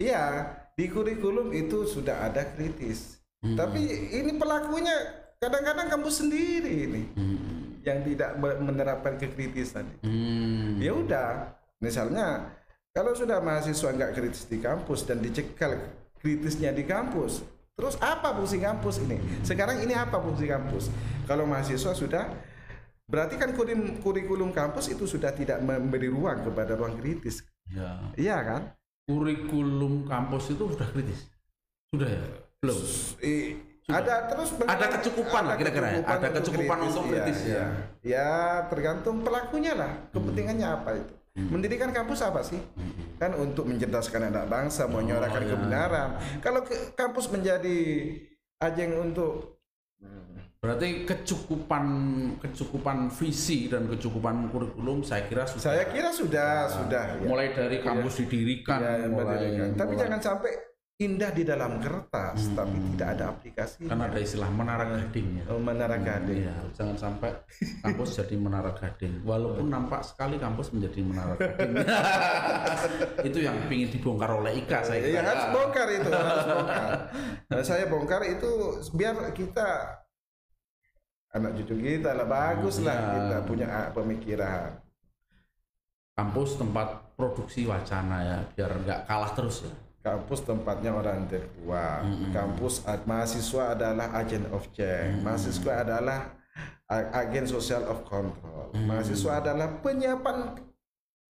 Iya, 0.00 0.48
di 0.72 0.88
kurikulum 0.88 1.52
itu 1.52 1.84
sudah 1.84 2.24
ada 2.24 2.40
kritis. 2.56 3.20
Hmm. 3.44 3.52
Tapi 3.52 3.84
ini 4.16 4.32
pelakunya 4.40 4.96
kadang-kadang 5.36 5.92
kamu 5.92 6.08
sendiri 6.08 6.88
ini 6.88 7.02
Hmm. 7.20 7.84
yang 7.84 8.00
tidak 8.00 8.32
me- 8.40 8.60
menerapkan 8.64 9.20
kekritisan. 9.20 9.84
Hmm. 10.00 10.80
Ya 10.80 10.96
udah, 10.96 11.52
misalnya 11.84 12.48
kalau 12.94 13.10
sudah 13.10 13.42
mahasiswa 13.42 13.90
nggak 13.90 14.14
kritis 14.14 14.46
di 14.46 14.62
kampus 14.62 15.02
dan 15.02 15.18
dicekal 15.18 15.74
kritisnya 16.22 16.70
di 16.70 16.86
kampus, 16.86 17.42
terus 17.74 17.98
apa 17.98 18.30
fungsi 18.38 18.62
kampus 18.62 19.02
ini? 19.02 19.18
Sekarang 19.42 19.82
ini 19.82 19.98
apa 19.98 20.22
fungsi 20.22 20.46
kampus? 20.46 20.94
Kalau 21.26 21.44
mahasiswa 21.44 21.90
sudah 21.90 22.30
berarti 23.10 23.34
kan 23.36 23.52
kurikulum 24.00 24.54
kampus 24.54 24.94
itu 24.94 25.04
sudah 25.10 25.34
tidak 25.34 25.58
memberi 25.60 26.08
ruang 26.08 26.46
kepada 26.46 26.72
ruang 26.78 26.96
kritis, 26.96 27.44
ya 27.68 28.00
iya 28.16 28.38
kan? 28.40 28.62
kurikulum 29.04 30.08
kampus 30.08 30.56
itu 30.56 30.64
sudah 30.64 30.88
kritis 30.88 31.28
sudah 31.92 32.08
ya 32.08 32.24
belum 32.64 32.78
I- 33.20 33.74
ada 33.84 34.32
terus 34.32 34.56
Ada 34.56 34.86
kecukupan 34.96 35.44
lah 35.44 35.60
kira-kira 35.60 35.86
ya? 35.92 36.00
Ada 36.08 36.28
kecukupan 36.40 36.78
untuk 36.88 37.04
kritis 37.12 37.38
ya. 37.44 37.52
ya? 37.52 37.66
Ya 38.00 38.32
tergantung 38.72 39.20
pelakunya 39.20 39.76
lah, 39.76 39.92
kepentingannya 40.08 40.64
apa 40.64 40.90
itu. 41.04 41.14
Pendidikan 41.34 41.90
kampus 41.90 42.22
apa 42.22 42.46
sih? 42.46 42.62
Kan 43.18 43.34
untuk 43.34 43.66
mencerdaskan 43.66 44.30
anak 44.30 44.46
bangsa, 44.46 44.86
menyuarakan 44.86 45.42
iya. 45.42 45.50
kebenaran. 45.50 46.08
Kalau 46.38 46.62
ke- 46.62 46.94
kampus 46.94 47.26
menjadi 47.26 47.78
ajang 48.62 48.94
untuk 49.02 49.58
berarti 50.62 51.04
kecukupan 51.04 51.84
kecukupan 52.40 53.12
visi 53.12 53.68
dan 53.68 53.84
kecukupan 53.84 54.48
kurikulum 54.48 55.04
saya 55.04 55.28
kira 55.28 55.44
sudah 55.44 55.60
saya 55.60 55.84
kira 55.92 56.08
sudah 56.08 56.50
sudah 56.72 57.04
ya. 57.20 57.28
mulai 57.28 57.52
dari 57.52 57.84
kampus 57.84 58.24
didirikan 58.24 58.80
Ya, 58.80 59.04
mulai, 59.04 59.28
mendirikan. 59.44 59.68
Tapi 59.76 59.92
mulai- 59.92 60.00
jangan 60.00 60.20
sampai 60.24 60.52
indah 61.04 61.30
di 61.30 61.44
dalam 61.44 61.76
kertas, 61.78 62.50
tapi 62.52 62.76
tidak 62.96 63.08
ada 63.14 63.24
aplikasi. 63.30 63.84
kan 63.84 64.00
ada 64.00 64.16
istilah 64.16 64.48
menara 64.48 64.88
gading 64.88 65.38
ya 65.38 65.44
Oh, 65.52 65.60
menara 65.60 66.00
gading. 66.00 66.48
Iya, 66.48 66.54
jangan 66.72 66.96
sampai 66.96 67.30
kampus 67.80 68.08
jadi 68.18 68.34
menara 68.34 68.72
gading. 68.72 69.20
Walaupun 69.22 69.68
nampak 69.68 70.00
sekali 70.02 70.40
kampus 70.40 70.72
menjadi 70.72 71.00
menara 71.00 71.36
gading. 71.36 71.72
itu 73.28 73.38
yang 73.40 73.56
ingin 73.68 73.88
dibongkar 73.92 74.30
oleh 74.32 74.56
Ika 74.58 74.80
saya 74.80 74.98
kira. 74.98 75.14
Ya 75.14 75.22
harus 75.22 75.46
bongkar 75.52 75.88
itu, 75.92 76.10
harus 76.10 76.44
bongkar. 76.46 76.90
Nah, 77.52 77.60
saya 77.60 77.84
bongkar 77.86 78.22
itu 78.24 78.50
biar 78.92 79.14
kita 79.30 79.68
anak 81.30 81.58
cucu 81.60 81.74
kita 81.76 82.14
lah 82.14 82.24
bagus 82.24 82.80
lah 82.80 82.94
Ya. 82.94 83.10
kita 83.14 83.36
punya 83.44 83.66
pemikiran. 83.92 84.80
Kampus 86.14 86.56
tempat 86.56 87.14
produksi 87.18 87.66
wacana 87.66 88.22
ya, 88.22 88.38
biar 88.54 88.70
nggak 88.80 89.00
kalah 89.04 89.34
terus 89.34 89.66
ya. 89.66 89.72
Kampus 90.04 90.44
tempatnya 90.44 90.92
orang 90.92 91.24
intelektual. 91.24 92.04
Kampus 92.28 92.84
ad- 92.84 93.08
mahasiswa 93.08 93.72
adalah 93.72 94.12
agent 94.20 94.44
of 94.52 94.68
change. 94.76 95.24
Mahasiswa 95.24 95.72
adalah 95.80 96.36
agen 96.92 97.48
social 97.48 97.88
of 97.88 98.04
control. 98.04 98.68
Mahasiswa 98.76 99.40
adalah 99.40 99.80
penyiapan 99.80 100.60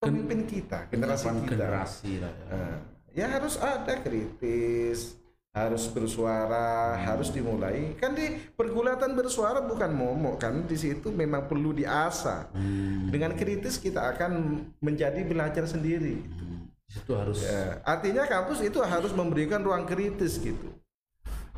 pemimpin 0.02 0.42
kita, 0.44 0.90
generasi 0.90 1.30
kita. 1.30 1.54
generasi 1.54 2.12
lah 2.18 2.32
ya. 2.34 2.46
Nah, 2.50 2.76
ya 3.14 3.26
harus 3.30 3.54
ada 3.56 3.94
kritis, 4.02 5.16
harus 5.54 5.86
bersuara, 5.86 6.98
harus 6.98 7.30
dimulai. 7.30 7.94
Kan 7.96 8.12
di 8.12 8.26
pergulatan 8.52 9.14
bersuara 9.14 9.62
bukan 9.62 9.94
momok 9.94 10.42
kan 10.42 10.66
di 10.66 10.74
situ 10.74 11.14
memang 11.14 11.46
perlu 11.46 11.70
diasah. 11.70 12.50
Hmm, 12.52 13.06
Dengan 13.08 13.38
kritis 13.38 13.78
kita 13.78 14.12
akan 14.12 14.58
menjadi 14.82 15.22
belajar 15.22 15.62
sendiri. 15.64 16.18
di 16.20 16.53
situ 16.94 17.12
harus 17.12 17.42
Ya, 17.42 17.82
artinya 17.82 18.24
kampus 18.24 18.62
itu 18.62 18.78
harus 18.78 19.10
memberikan 19.10 19.58
ruang 19.60 19.82
kritis 19.82 20.38
gitu. 20.38 20.70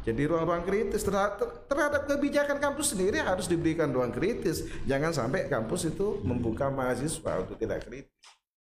Jadi 0.07 0.22
ruang-ruang 0.22 0.62
kritis 0.62 1.03
terhadap, 1.03 1.66
terhadap 1.66 2.03
kebijakan 2.07 2.62
kampus 2.62 2.94
sendiri 2.94 3.18
harus 3.18 3.51
diberikan 3.51 3.90
ruang 3.90 4.14
kritis. 4.14 4.62
Jangan 4.87 5.11
sampai 5.11 5.51
kampus 5.51 5.90
itu 5.90 6.22
membuka 6.22 6.70
mahasiswa 6.70 7.42
untuk 7.42 7.59
tidak 7.59 7.83
kritis. 7.83 8.14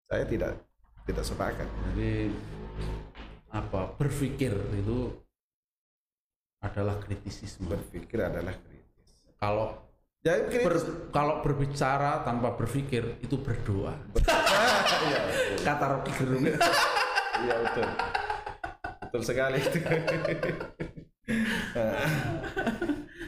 Saya 0.09 0.25
tidak 0.25 0.57
tidak 1.07 1.25
sepakat. 1.29 1.69
jadi 1.93 2.35
apa 3.53 3.95
berpikir 3.95 4.53
itu 4.75 5.13
adalah 6.65 6.99
kritisisme. 6.99 7.69
Berpikir 7.69 8.17
adalah 8.27 8.57
kritis. 8.57 9.09
Kalau 9.37 9.77
Jadi 10.27 10.43
kritis. 10.51 10.83
ber- 10.83 11.15
kalau 11.15 11.39
berbicara 11.39 12.27
tanpa 12.27 12.59
berpikir 12.59 13.23
itu 13.23 13.39
berdoa. 13.39 13.95
Iya, 14.19 15.21
Kata 15.63 15.85
Rocky 15.87 16.11
Gerung. 16.19 16.43
iya 16.43 17.55
betul. 17.63 17.87
Betul 19.07 19.23
sekali 19.23 19.63
itu. 19.63 19.79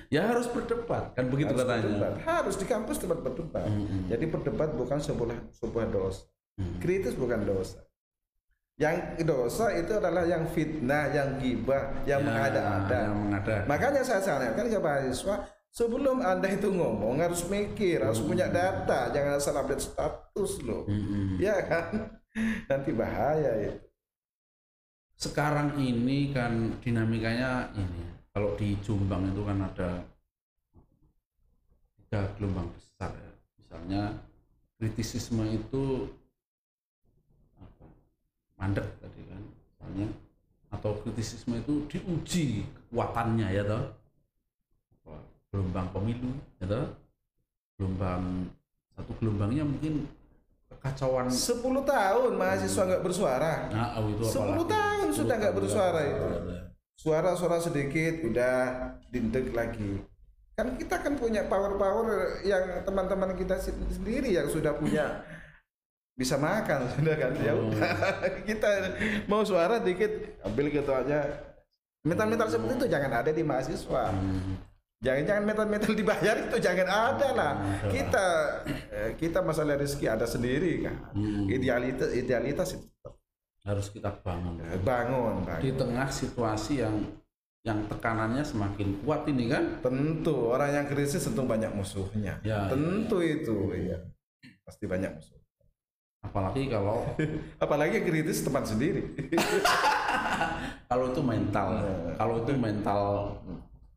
ya 0.08 0.22
harus 0.24 0.48
berdebat 0.48 1.12
kan 1.12 1.28
begitu 1.28 1.52
harus 1.52 1.62
katanya. 1.62 1.82
berdebat. 1.84 2.12
Harus 2.24 2.54
di 2.56 2.66
kampus 2.66 2.96
tempat 2.98 3.18
berdebat. 3.20 3.68
Jadi 4.08 4.24
berdebat 4.26 4.70
bukan 4.74 4.98
sebuah 4.98 5.38
sebuah 5.54 5.86
dosa. 5.88 6.26
Kritis 6.82 7.14
bukan 7.14 7.46
dosa. 7.46 7.78
Yang 8.78 9.26
dosa 9.26 9.74
itu 9.74 9.90
adalah 9.90 10.22
yang 10.22 10.46
fitnah, 10.48 11.10
yang 11.10 11.34
gibah, 11.38 11.98
yang 12.06 12.22
Ya, 12.22 12.26
mengada-ada. 12.26 13.00
mengada. 13.10 13.56
Makanya 13.66 14.06
saya 14.06 14.22
sarankan 14.22 14.70
ke 14.70 14.78
mahasiswa 14.78 15.46
sebelum 15.72 16.24
anda 16.24 16.48
itu 16.48 16.72
ngomong 16.72 17.20
harus 17.20 17.44
mikir, 17.46 18.02
harus 18.02 18.20
punya 18.22 18.48
data, 18.48 19.12
jangan 19.12 19.38
asal 19.38 19.54
update 19.56 19.84
status 19.84 20.52
loh. 20.64 20.84
Ya 21.38 21.58
kan? 21.64 22.18
Nanti 22.70 22.90
bahaya 22.94 23.52
itu. 23.68 23.86
Sekarang 25.18 25.74
ini 25.82 26.30
kan 26.30 26.78
dinamikanya 26.78 27.74
ini. 27.74 28.06
Kalau 28.30 28.54
di 28.54 28.78
Jombang 28.86 29.34
itu 29.34 29.42
kan 29.42 29.58
ada 29.66 29.90
tiga 31.98 32.22
gelombang 32.38 32.70
besar 32.70 33.10
ya. 33.10 33.32
Misalnya 33.58 34.02
kritisisme 34.78 35.42
itu 35.50 36.06
apa, 37.58 37.84
mandek 38.54 38.86
tadi 39.02 39.26
kan 39.26 39.42
misalnya 39.42 40.06
atau 40.70 40.94
kritisisme 41.02 41.58
itu 41.58 41.82
diuji 41.90 42.62
kekuatannya 42.62 43.48
ya 43.50 43.66
toh 43.66 43.97
gelombang 45.48 45.88
pemilu 45.90 46.30
ya 46.58 46.66
toh 46.66 46.86
gelombang 47.74 48.22
satu 48.92 49.12
gelombangnya 49.16 49.64
mungkin 49.64 50.04
kekacauan 50.68 51.26
10 51.26 51.62
tahun 51.82 52.32
mahasiswa 52.34 52.82
nggak 52.84 53.02
bersuara. 53.02 53.52
nah, 53.68 53.96
oh, 53.96 54.10
itu 54.10 54.22
10 54.22 54.36
apalagi. 54.36 54.68
tahun 54.68 55.06
10 55.06 55.16
sudah 55.16 55.34
nggak 55.36 55.56
bersuara 55.56 56.00
itu. 56.02 56.26
bersuara. 56.26 56.56
Suara-suara 56.98 57.56
sedikit 57.58 58.26
udah 58.26 58.56
dindek 59.08 59.54
lagi. 59.54 60.02
Kan 60.52 60.74
kita 60.74 60.98
kan 60.98 61.14
punya 61.14 61.46
power-power 61.46 62.42
yang 62.42 62.82
teman-teman 62.82 63.32
kita 63.32 63.54
sen- 63.56 63.86
sendiri 63.88 64.34
yang 64.34 64.50
sudah 64.50 64.74
punya 64.74 65.22
bisa 66.12 66.34
makan 66.34 66.84
sudah 66.98 67.14
kan 67.14 67.32
ya 67.38 67.54
Oh. 67.54 67.70
udah 67.70 67.90
kita 68.50 68.68
mau 69.24 69.46
suara 69.46 69.78
dikit 69.78 70.10
ambil 70.42 70.66
ketuanya 70.68 71.22
mental-mental 72.02 72.50
seperti 72.50 72.74
itu 72.76 72.86
jangan 72.88 73.12
ada 73.16 73.30
di 73.30 73.40
mahasiswa 73.40 74.10
Hmm. 74.10 74.58
Jangan-jangan 74.98 75.44
mental-mental 75.46 75.92
dibayar 75.94 76.36
itu 76.42 76.56
jangan 76.58 76.88
ada 76.90 77.28
lah. 77.34 77.52
Kita 77.86 78.26
eh, 78.90 79.10
kita 79.14 79.38
masalah 79.46 79.78
rezeki 79.78 80.06
ada 80.10 80.26
sendiri 80.26 80.82
kan? 80.82 80.96
Hmm. 81.14 81.46
idealitas 81.46 82.10
idealitas 82.14 82.68
itu 82.74 82.86
harus 83.62 83.86
kita 83.94 84.10
bangun. 84.24 84.58
Eh, 84.64 84.80
bangun 84.82 85.44
di 85.62 85.70
bangun 85.70 85.78
tengah 85.78 86.08
situasi 86.10 86.82
yang 86.82 86.96
yang 87.66 87.84
tekanannya 87.86 88.42
semakin 88.42 89.02
kuat 89.04 89.28
ini 89.30 89.50
kan? 89.50 89.78
Tentu 89.84 90.50
orang 90.50 90.82
yang 90.82 90.86
krisis 90.90 91.22
tentu 91.22 91.46
banyak 91.46 91.70
musuhnya. 91.74 92.42
Ya, 92.42 92.66
tentu 92.66 93.22
itu 93.22 93.70
iya. 93.76 94.02
Pasti 94.66 94.88
banyak 94.88 95.14
musuh. 95.14 95.38
Apalagi 96.26 96.66
kalau 96.66 97.06
apalagi 97.64 98.02
kritis 98.02 98.42
teman 98.42 98.66
sendiri. 98.66 99.06
Kalau 100.88 101.12
itu 101.12 101.20
mental. 101.20 101.84
Kalau 102.16 102.34
itu 102.40 102.56
mental 102.56 103.00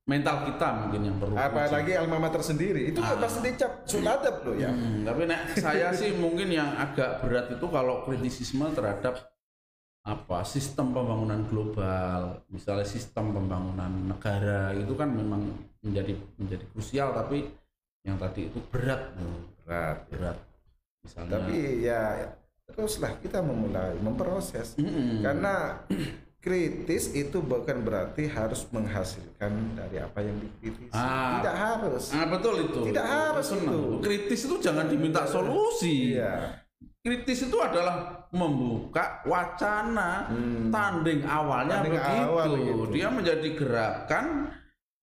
mental 0.09 0.49
kita 0.49 0.67
mungkin 0.81 1.01
yang 1.05 1.17
perlu 1.21 1.37
apalagi 1.37 1.93
alma 1.93 2.17
mater 2.17 2.41
sendiri 2.41 2.89
itu 2.89 2.99
kan 2.99 3.21
pasti 3.21 3.39
dicap 3.45 3.85
suladap 3.85 4.41
loh 4.41 4.57
ya. 4.57 4.73
Hmm, 4.73 5.05
tapi 5.05 5.29
nek 5.29 5.53
saya 5.61 5.93
sih 5.93 6.17
mungkin 6.17 6.49
yang 6.49 6.73
agak 6.73 7.21
berat 7.21 7.53
itu 7.53 7.65
kalau 7.69 8.01
kritisisme 8.03 8.65
terhadap 8.73 9.31
apa 10.01 10.41
sistem 10.41 10.97
pembangunan 10.97 11.45
global, 11.45 12.41
misalnya 12.49 12.89
sistem 12.89 13.37
pembangunan 13.37 14.09
negara 14.09 14.73
itu 14.73 14.97
kan 14.97 15.13
memang 15.13 15.45
menjadi 15.85 16.17
menjadi 16.41 16.65
krusial 16.73 17.13
tapi 17.13 17.45
yang 18.01 18.17
tadi 18.17 18.49
itu 18.49 18.57
berat, 18.73 19.13
berat 19.61 19.97
berat. 20.09 20.37
Misalnya 21.05 21.37
tapi 21.37 21.85
ya 21.85 22.33
teruslah 22.65 23.13
kita 23.21 23.45
memulai 23.45 23.93
memproses. 24.01 24.73
Mm-mm. 24.81 25.21
karena 25.21 25.85
kritis 26.41 27.13
itu 27.13 27.37
bukan 27.37 27.85
berarti 27.85 28.25
harus 28.25 28.65
menghasilkan 28.67 29.77
dari 29.77 29.97
apa 29.97 30.19
yang 30.19 30.33
dikritisi 30.41 30.89
Ah. 30.91 31.37
tidak 31.37 31.55
harus 31.55 32.03
Ah, 32.09 32.25
betul 32.25 32.55
itu. 32.59 32.79
Tidak 32.83 33.05
harus 33.05 33.45
Senang. 33.45 33.69
itu. 33.69 33.79
Kritis 34.01 34.41
itu 34.43 34.55
jangan 34.57 34.85
diminta 34.85 35.23
solusi. 35.23 36.17
iya 36.17 36.65
Kritis 36.97 37.45
itu 37.45 37.57
adalah 37.57 38.25
membuka 38.29 39.21
wacana 39.23 40.29
Hmm. 40.29 40.69
tanding 40.69 41.21
awalnya 41.23 41.81
Tanding 41.81 41.93
begitu. 41.93 42.21
awal 42.23 42.45
begitu. 42.51 42.83
Dia 42.91 43.07
menjadi 43.09 43.49
gerakan 43.53 44.25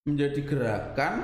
menjadi 0.02 0.40
gerakan 0.42 1.14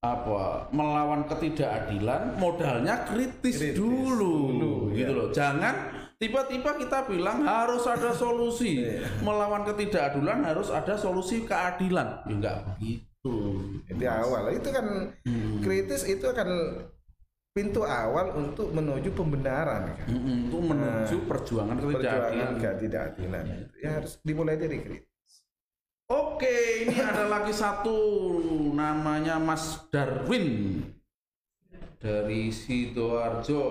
apa 0.00 0.66
melawan 0.70 1.22
ketidakadilan 1.26 2.34
modalnya 2.34 3.06
kritis, 3.06 3.54
Kritis 3.54 3.78
dulu, 3.78 4.34
dulu, 4.50 4.72
gitu 4.90 5.06
ya. 5.06 5.14
loh. 5.14 5.28
Jangan 5.30 5.74
tiba-tiba 6.22 6.78
kita 6.78 7.02
bilang 7.04 7.42
harus 7.42 7.82
ada 7.84 8.14
solusi. 8.14 8.78
Iya. 8.82 9.10
melawan 9.20 9.62
ketidakadilan 9.64 10.46
harus 10.46 10.70
ada 10.70 10.94
solusi 10.94 11.42
keadilan. 11.42 12.22
Ya 12.22 12.30
enggak 12.30 12.56
begitu. 12.70 13.34
itu 13.84 14.02
awal 14.04 14.50
itu 14.50 14.68
kan 14.68 14.86
Hmm. 15.20 15.58
kritis 15.60 16.02
itu 16.04 16.22
akan 16.22 16.48
pintu 17.52 17.82
awal 17.82 18.34
untuk 18.34 18.70
menuju 18.70 19.12
pembenaran 19.12 19.92
kan. 19.92 20.08
Mm-mm, 20.08 20.48
Untuk 20.48 20.62
menuju 20.64 21.16
perjuangan 21.26 21.76
Perjuangan 21.76 22.00
ketidakadilan. 22.00 22.52
ketidakadilan 22.56 23.44
itu 23.60 23.76
ya 23.78 23.90
harus 23.94 24.12
dimulai 24.22 24.56
dari 24.56 24.78
kritis. 24.78 25.34
Oke, 26.08 26.56
ini 26.82 26.96
ada 26.96 27.24
lagi 27.24 27.52
satu 27.52 27.96
namanya 28.72 29.36
Mas 29.36 29.80
Darwin 29.88 30.80
dari 32.02 32.50
Sidoarjo. 32.50 33.62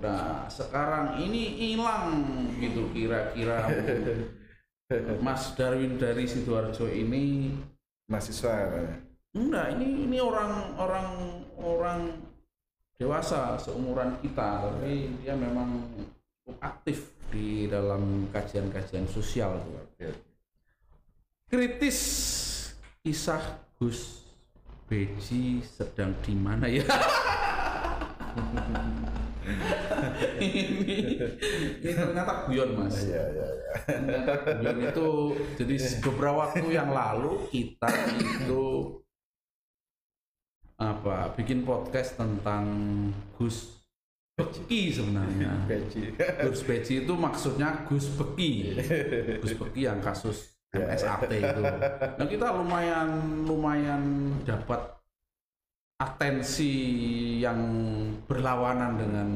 Nah, 0.00 0.48
sekarang 0.48 1.20
ini 1.20 1.76
hilang 1.76 2.24
gitu 2.56 2.88
kira-kira. 2.96 3.68
Mas 5.24 5.52
Darwin 5.52 6.00
dari 6.00 6.24
Sidoarjo 6.24 6.88
ini. 6.88 7.52
Mahasiswa 8.06 8.70
enggak 9.36 9.76
ini 9.76 10.08
ini 10.08 10.16
orang 10.16 10.80
orang 10.80 11.08
orang 11.60 12.00
dewasa 12.96 13.60
seumuran 13.60 14.16
kita 14.24 14.64
tapi 14.64 15.12
dia 15.20 15.36
memang 15.36 15.84
cukup 16.40 16.56
aktif 16.64 17.12
di 17.28 17.68
dalam 17.68 18.32
kajian-kajian 18.32 19.04
sosial 19.04 19.60
kritis 21.52 21.98
kisah 23.04 23.60
Gus 23.76 24.24
Beji 24.88 25.60
sedang 25.60 26.16
di 26.24 26.32
mana 26.32 26.70
ya 26.70 26.86
ini, 30.42 30.96
ini 31.82 31.92
ternyata 31.94 32.46
guyon 32.50 32.74
mas 32.74 32.98
Iya, 33.06 33.22
iya, 33.30 33.46
iya. 33.46 33.74
guyon 34.58 34.78
itu 34.90 35.08
jadi 35.54 35.74
beberapa 36.02 36.34
waktu 36.50 36.66
yang 36.74 36.90
lalu 36.90 37.46
kita 37.54 37.86
itu 38.18 38.64
apa 40.76 41.32
bikin 41.38 41.64
podcast 41.64 42.20
tentang 42.20 42.66
Gus 43.38 43.80
Beki 44.36 44.92
sebenarnya 44.92 45.64
Peci. 45.64 46.12
Gus 46.18 46.60
Beji 46.60 47.08
itu 47.08 47.12
maksudnya 47.16 47.88
Gus 47.88 48.12
Beki 48.12 48.76
Gus 49.40 49.54
Beki 49.56 49.80
yang 49.88 50.00
kasus 50.04 50.52
Ya, 50.74 50.92
ya. 50.92 50.98
SAT 50.98 51.30
itu 51.32 51.62
nah 52.20 52.26
kita 52.26 52.52
lumayan 52.52 53.08
lumayan 53.48 54.34
dapat 54.44 54.95
atensi 55.96 56.72
yang 57.40 57.56
berlawanan 58.28 59.00
dengan 59.00 59.28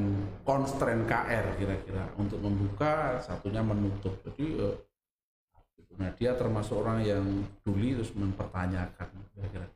konstren 0.45 1.09
KR 1.09 1.57
kira-kira. 1.57 2.13
Untuk 2.21 2.41
membuka 2.45 3.17
satunya 3.25 3.65
menutup. 3.65 4.13
Jadi 4.29 4.47
eh, 4.61 4.77
nah 5.97 6.13
dia 6.17 6.37
termasuk 6.37 6.81
orang 6.81 7.05
yang 7.05 7.25
duli 7.65 7.97
terus 7.97 8.13
mempertanyakan 8.13 9.09
kira-kira. 9.37 9.67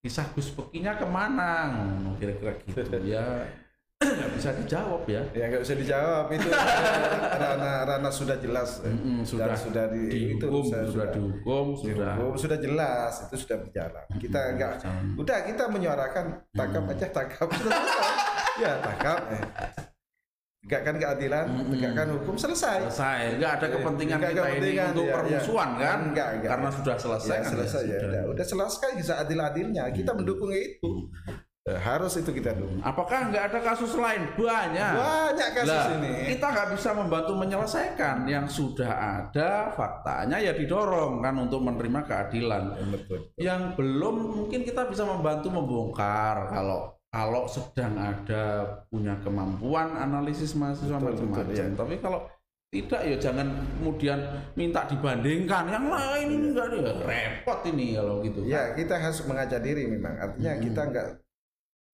Kisah 0.00 0.32
Gus 0.32 0.48
Bekinya 0.56 0.96
ke 0.96 1.04
mana? 1.04 1.68
Kira-kira 2.16 2.56
gitu. 2.64 2.80
Ya 3.04 3.44
nggak 4.00 4.30
bisa 4.32 4.50
dijawab 4.56 5.04
ya 5.04 5.20
Ya 5.30 5.44
nggak 5.46 5.60
usah 5.60 5.76
dijawab 5.76 6.26
itu 6.32 6.48
rana 7.42 7.84
rana 7.84 8.08
sudah 8.10 8.36
jelas. 8.36 8.80
Mm-mm, 8.80 9.20
sudah 9.22 9.52
Dan 9.52 9.58
sudah 9.58 9.84
di, 9.88 10.02
itu 10.32 10.40
dihukum 10.40 10.64
sudah, 10.64 10.82
sudah 10.88 11.06
dihukum 11.10 11.66
sudah 11.76 11.92
dihukum, 12.10 12.32
sudah 12.34 12.58
jelas 12.58 13.12
itu 13.22 13.36
sudah 13.38 13.56
berjalan. 13.60 14.04
Kita 14.16 14.40
nggak 14.56 14.72
udah 15.16 15.38
kita 15.44 15.64
menyuarakan 15.68 16.24
tangkap 16.50 16.84
aja 16.86 17.06
tangkap 17.10 17.48
sudah 17.60 17.70
selesai. 17.70 18.14
ya 18.58 18.72
tangkap. 18.80 19.18
Eh. 19.30 19.44
Tegakkan 20.60 20.96
keadilan, 20.96 21.46
Mm-mm. 21.50 21.72
tegakkan 21.72 22.06
hukum 22.14 22.34
selesai. 22.36 22.76
selesai 22.86 23.20
nggak 23.36 23.52
ada 23.54 23.66
kepentingan 23.70 24.16
Nggak 24.16 24.30
kita 24.30 24.40
ini 24.40 24.48
kepentingan, 24.50 24.88
untuk 24.90 25.04
ya, 25.04 25.08
ya. 25.08 25.14
permusuhan 25.16 25.68
kan 25.74 25.98
Enggak, 26.06 26.28
enggak. 26.30 26.50
karena 26.52 26.68
sudah 26.70 26.96
selesai 26.96 27.28
Ya, 27.30 27.36
kan 27.38 27.50
selesai 27.50 27.82
ya, 27.82 27.88
sudah. 27.90 28.08
udah, 28.08 28.22
udah 28.32 28.46
selesai 28.46 28.88
bisa 28.94 29.12
adil-adilnya. 29.18 29.84
Kita 29.90 30.10
mendukung 30.12 30.48
itu. 30.50 30.90
Eh, 31.60 31.76
harus 31.76 32.16
itu 32.16 32.32
kita 32.32 32.56
dukung. 32.56 32.80
apakah 32.80 33.28
nggak 33.28 33.52
ada 33.52 33.60
kasus 33.60 33.92
lain 33.92 34.32
banyak 34.32 34.96
Banyak 34.96 35.48
kasus 35.52 35.68
Lah, 35.68 35.92
ini. 35.92 36.32
kita 36.32 36.46
nggak 36.48 36.68
bisa 36.72 36.96
membantu 36.96 37.36
menyelesaikan 37.36 38.24
yang 38.24 38.48
sudah 38.48 38.88
ada 38.88 39.68
faktanya 39.70 40.40
ya 40.40 40.56
didorong 40.56 41.20
kan 41.20 41.36
untuk 41.36 41.60
menerima 41.60 42.00
keadilan 42.08 42.80
Betul. 42.88 43.28
yang 43.36 43.76
belum 43.76 44.40
mungkin 44.40 44.64
kita 44.64 44.88
bisa 44.88 45.04
membantu 45.04 45.52
membongkar 45.52 46.48
kalau 46.48 46.96
kalau 47.06 47.44
sedang 47.44 47.92
ada 47.98 48.44
punya 48.88 49.20
kemampuan 49.20 49.92
analisis 49.92 50.56
mahasiswa 50.56 50.96
macam-macam 50.96 51.44
ya. 51.52 51.68
tapi 51.76 52.00
kalau 52.00 52.24
tidak 52.72 53.04
ya 53.04 53.16
jangan 53.20 53.52
kemudian 53.76 54.16
minta 54.56 54.88
dibandingkan 54.88 55.68
yang 55.68 55.92
lain 55.92 56.26
ini 56.30 56.46
enggak 56.56 56.72
ya 56.72 56.92
repot 57.04 57.60
ini 57.68 58.00
kalau 58.00 58.24
gitu 58.24 58.40
Ya, 58.48 58.72
kita 58.72 58.96
harus 58.96 59.20
mengajar 59.26 59.60
diri 59.60 59.84
memang. 59.84 60.16
Artinya 60.16 60.56
Hmm. 60.56 60.62
kita 60.64 60.82
enggak 60.88 61.06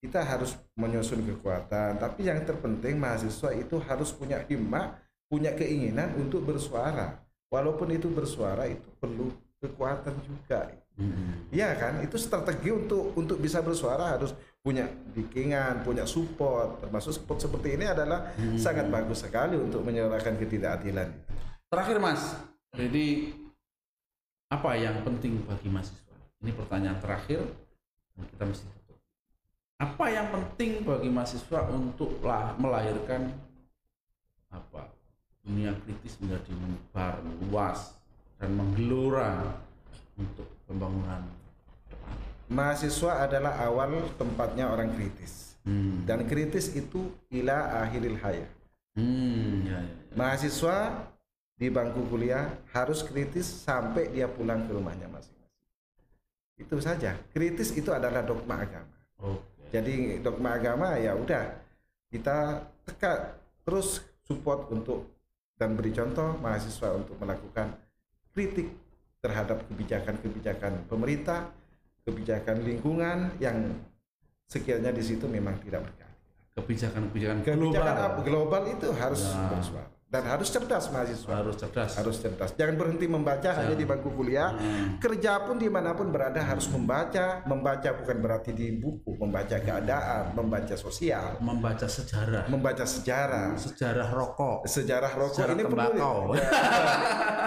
kita 0.07 0.23
harus 0.23 0.55
menyusun 0.79 1.27
kekuatan, 1.27 1.99
tapi 1.99 2.31
yang 2.31 2.39
terpenting 2.47 2.95
mahasiswa 2.95 3.51
itu 3.53 3.77
harus 3.83 4.15
punya 4.15 4.41
himmah, 4.47 4.95
punya 5.27 5.51
keinginan 5.53 6.15
untuk 6.15 6.47
bersuara. 6.47 7.19
Walaupun 7.51 7.91
itu 7.91 8.07
bersuara 8.07 8.71
itu 8.71 8.87
perlu 9.03 9.35
kekuatan 9.59 10.15
juga. 10.23 10.71
Mm-mm. 10.97 11.51
Iya 11.53 11.75
kan? 11.77 12.01
Itu 12.01 12.17
strategi 12.17 12.73
untuk 12.73 13.13
untuk 13.19 13.37
bisa 13.37 13.61
bersuara 13.61 14.17
harus 14.17 14.33
punya 14.65 14.87
bikingan, 15.13 15.85
punya 15.85 16.07
support. 16.09 16.81
Termasuk 16.81 17.19
support 17.21 17.39
seperti 17.39 17.77
ini 17.77 17.87
adalah 17.87 18.33
Hmm. 18.35 18.57
sangat 18.57 18.89
bagus 18.89 19.23
sekali 19.27 19.59
untuk 19.59 19.83
menyuarakan 19.83 20.39
ketidakadilan. 20.39 21.11
terakhir 21.67 21.99
mas 21.99 22.39
jadi 22.79 23.35
apa 24.47 24.79
yang 24.79 25.03
penting 25.03 25.43
bagi 25.43 25.67
mahasiswa 25.67 26.15
ini 26.39 26.55
pertanyaan 26.55 27.03
terakhir 27.03 27.43
kita 28.15 28.45
mesti 28.47 28.71
apa 29.77 30.05
yang 30.09 30.33
penting 30.33 30.81
bagi 30.89 31.13
mahasiswa 31.13 31.69
untuk 31.69 32.17
lah 32.25 32.57
melahirkan 32.57 33.29
apa 34.49 34.89
dunia 35.45 35.77
kritis 35.85 36.17
menjadi 36.17 36.53
menyebar 36.57 37.21
luas 37.45 37.93
dan 38.41 38.57
menggelora 38.57 39.61
untuk 40.17 40.49
pembangunan 40.65 41.29
depan 41.93 42.17
Mahasiswa 42.47 43.27
adalah 43.27 43.59
awal 43.59 44.07
tempatnya 44.17 44.71
orang 44.71 44.95
kritis. 44.97 45.59
hmm. 45.67 46.07
Dan 46.09 46.25
kritis 46.31 46.73
itu 46.73 47.11
ila 47.29 47.83
akhiril 47.85 48.17
hayat. 48.23 48.51
hmm, 48.97 49.67
ya, 49.67 49.77
ya, 49.77 49.79
ya. 49.83 50.15
Mahasiswa 50.17 50.77
di 51.59 51.69
bangku 51.69 52.07
kuliah 52.09 52.49
harus 52.73 53.05
kritis 53.05 53.45
sampai 53.45 54.09
dia 54.09 54.31
pulang 54.31 54.65
ke 54.65 54.73
rumahnya 54.73 55.11
masing-masing. 55.11 55.61
Itu 56.57 56.81
saja. 56.81 57.19
Kritis 57.35 57.75
itu 57.77 57.93
adalah 57.93 58.25
dogma 58.25 58.63
agama. 58.63 58.97
Oke. 59.21 59.46
Jadi 59.71 60.23
dogma 60.23 60.57
agama 60.57 60.95
ya 60.97 61.13
udah 61.15 61.43
kita 62.09 62.63
tekan 62.87 63.35
terus 63.67 64.03
support 64.23 64.71
untuk 64.71 65.11
dan 65.57 65.75
beri 65.75 65.91
contoh 65.91 66.37
mahasiswa 66.39 66.93
untuk 66.95 67.17
melakukan 67.19 67.73
kritik 68.31 68.69
terhadap 69.25 69.65
kebijakan-kebijakan 69.73 70.87
pemerintah, 70.87 71.51
kebijakan 72.05 72.63
lingkungan 72.63 73.33
yang 73.43 73.75
sekiranya 74.47 74.93
di 74.95 75.03
situ 75.03 75.27
memang 75.27 75.59
tidak 75.65 75.83
berkeadilan. 75.83 76.15
kebijakan-kebijakan 76.57 77.39
Kebijakan 77.43 77.67
global 77.67 77.97
apa? 77.99 78.21
global 78.23 78.63
itu 78.71 78.89
harus 78.95 79.23
Nah. 79.27 79.51
bersuara 79.51 79.96
dan 80.07 80.23
harus 80.23 80.49
cerdas 80.55 80.87
mahasiswa. 80.95 81.35
harus 81.35 81.59
cerdas 81.59 81.99
Harus 81.99 82.17
cerdas. 82.23 82.55
Jangan 82.55 82.79
berhenti 82.79 83.11
membaca 83.11 83.51
hanya 83.59 83.75
di 83.75 83.83
bangku 83.83 84.15
kuliah. 84.15 84.55
Hmm. 84.55 85.03
Kerja 85.03 85.43
pun 85.43 85.59
di 85.59 85.67
mana 85.67 85.99
pun 85.99 86.15
berada 86.15 86.39
harus 86.39 86.71
membaca. 86.71 87.43
Membaca 87.43 87.91
bukan 87.99 88.17
berarti 88.23 88.55
di 88.55 88.71
buku, 88.79 89.19
membaca 89.19 89.59
keadaan, 89.59 90.33
membaca 90.39 90.79
sosial, 90.79 91.43
membaca 91.43 91.91
sejarah 91.91 92.47
membaca 92.47 92.85
sejarah, 92.87 93.59
sejarah 93.59 94.09
rokok 94.15 94.59
sejarah 94.67 95.13
rokok 95.13 95.35
Sejarah 95.37 95.55
ini 95.55 95.65
perlu 95.67 95.91
ya. 95.99 96.11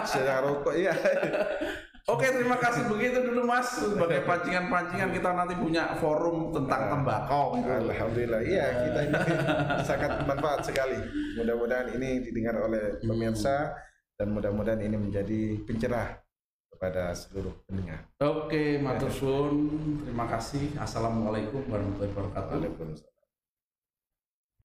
sejarah 0.06 0.42
rokok 0.44 0.74
iya 0.76 0.94
Oke 2.08 2.28
terima 2.32 2.56
kasih 2.56 2.88
begitu 2.88 3.20
dulu 3.26 3.44
mas. 3.44 3.68
Sebagai 3.76 4.24
pancingan-pancingan 4.24 5.10
kita 5.12 5.30
nanti 5.36 5.54
punya 5.60 5.98
forum 6.00 6.56
tentang 6.56 6.88
tembakau. 6.94 7.60
Alhamdulillah. 7.60 8.42
Iya 8.46 8.66
kita 8.88 9.00
ini 9.04 9.16
sangat 9.90 10.24
bermanfaat 10.24 10.62
sekali. 10.64 10.98
Mudah-mudahan 11.36 11.92
ini 12.00 12.24
didengar 12.24 12.56
oleh 12.64 13.02
pemirsa 13.04 13.76
dan 14.16 14.32
mudah-mudahan 14.32 14.80
ini 14.80 14.96
menjadi 14.96 15.60
pencerah 15.68 16.16
kepada 16.72 17.12
seluruh 17.12 17.52
pendengar. 17.68 18.08
Oke 18.24 18.80
matur 18.80 19.12
suwun. 19.12 19.56
Terima 20.08 20.24
kasih. 20.32 20.80
Assalamualaikum 20.80 21.68
warahmatullahi 21.68 22.14
wabarakatuh. 22.16 22.56
Waalaikumsalam 22.56 23.19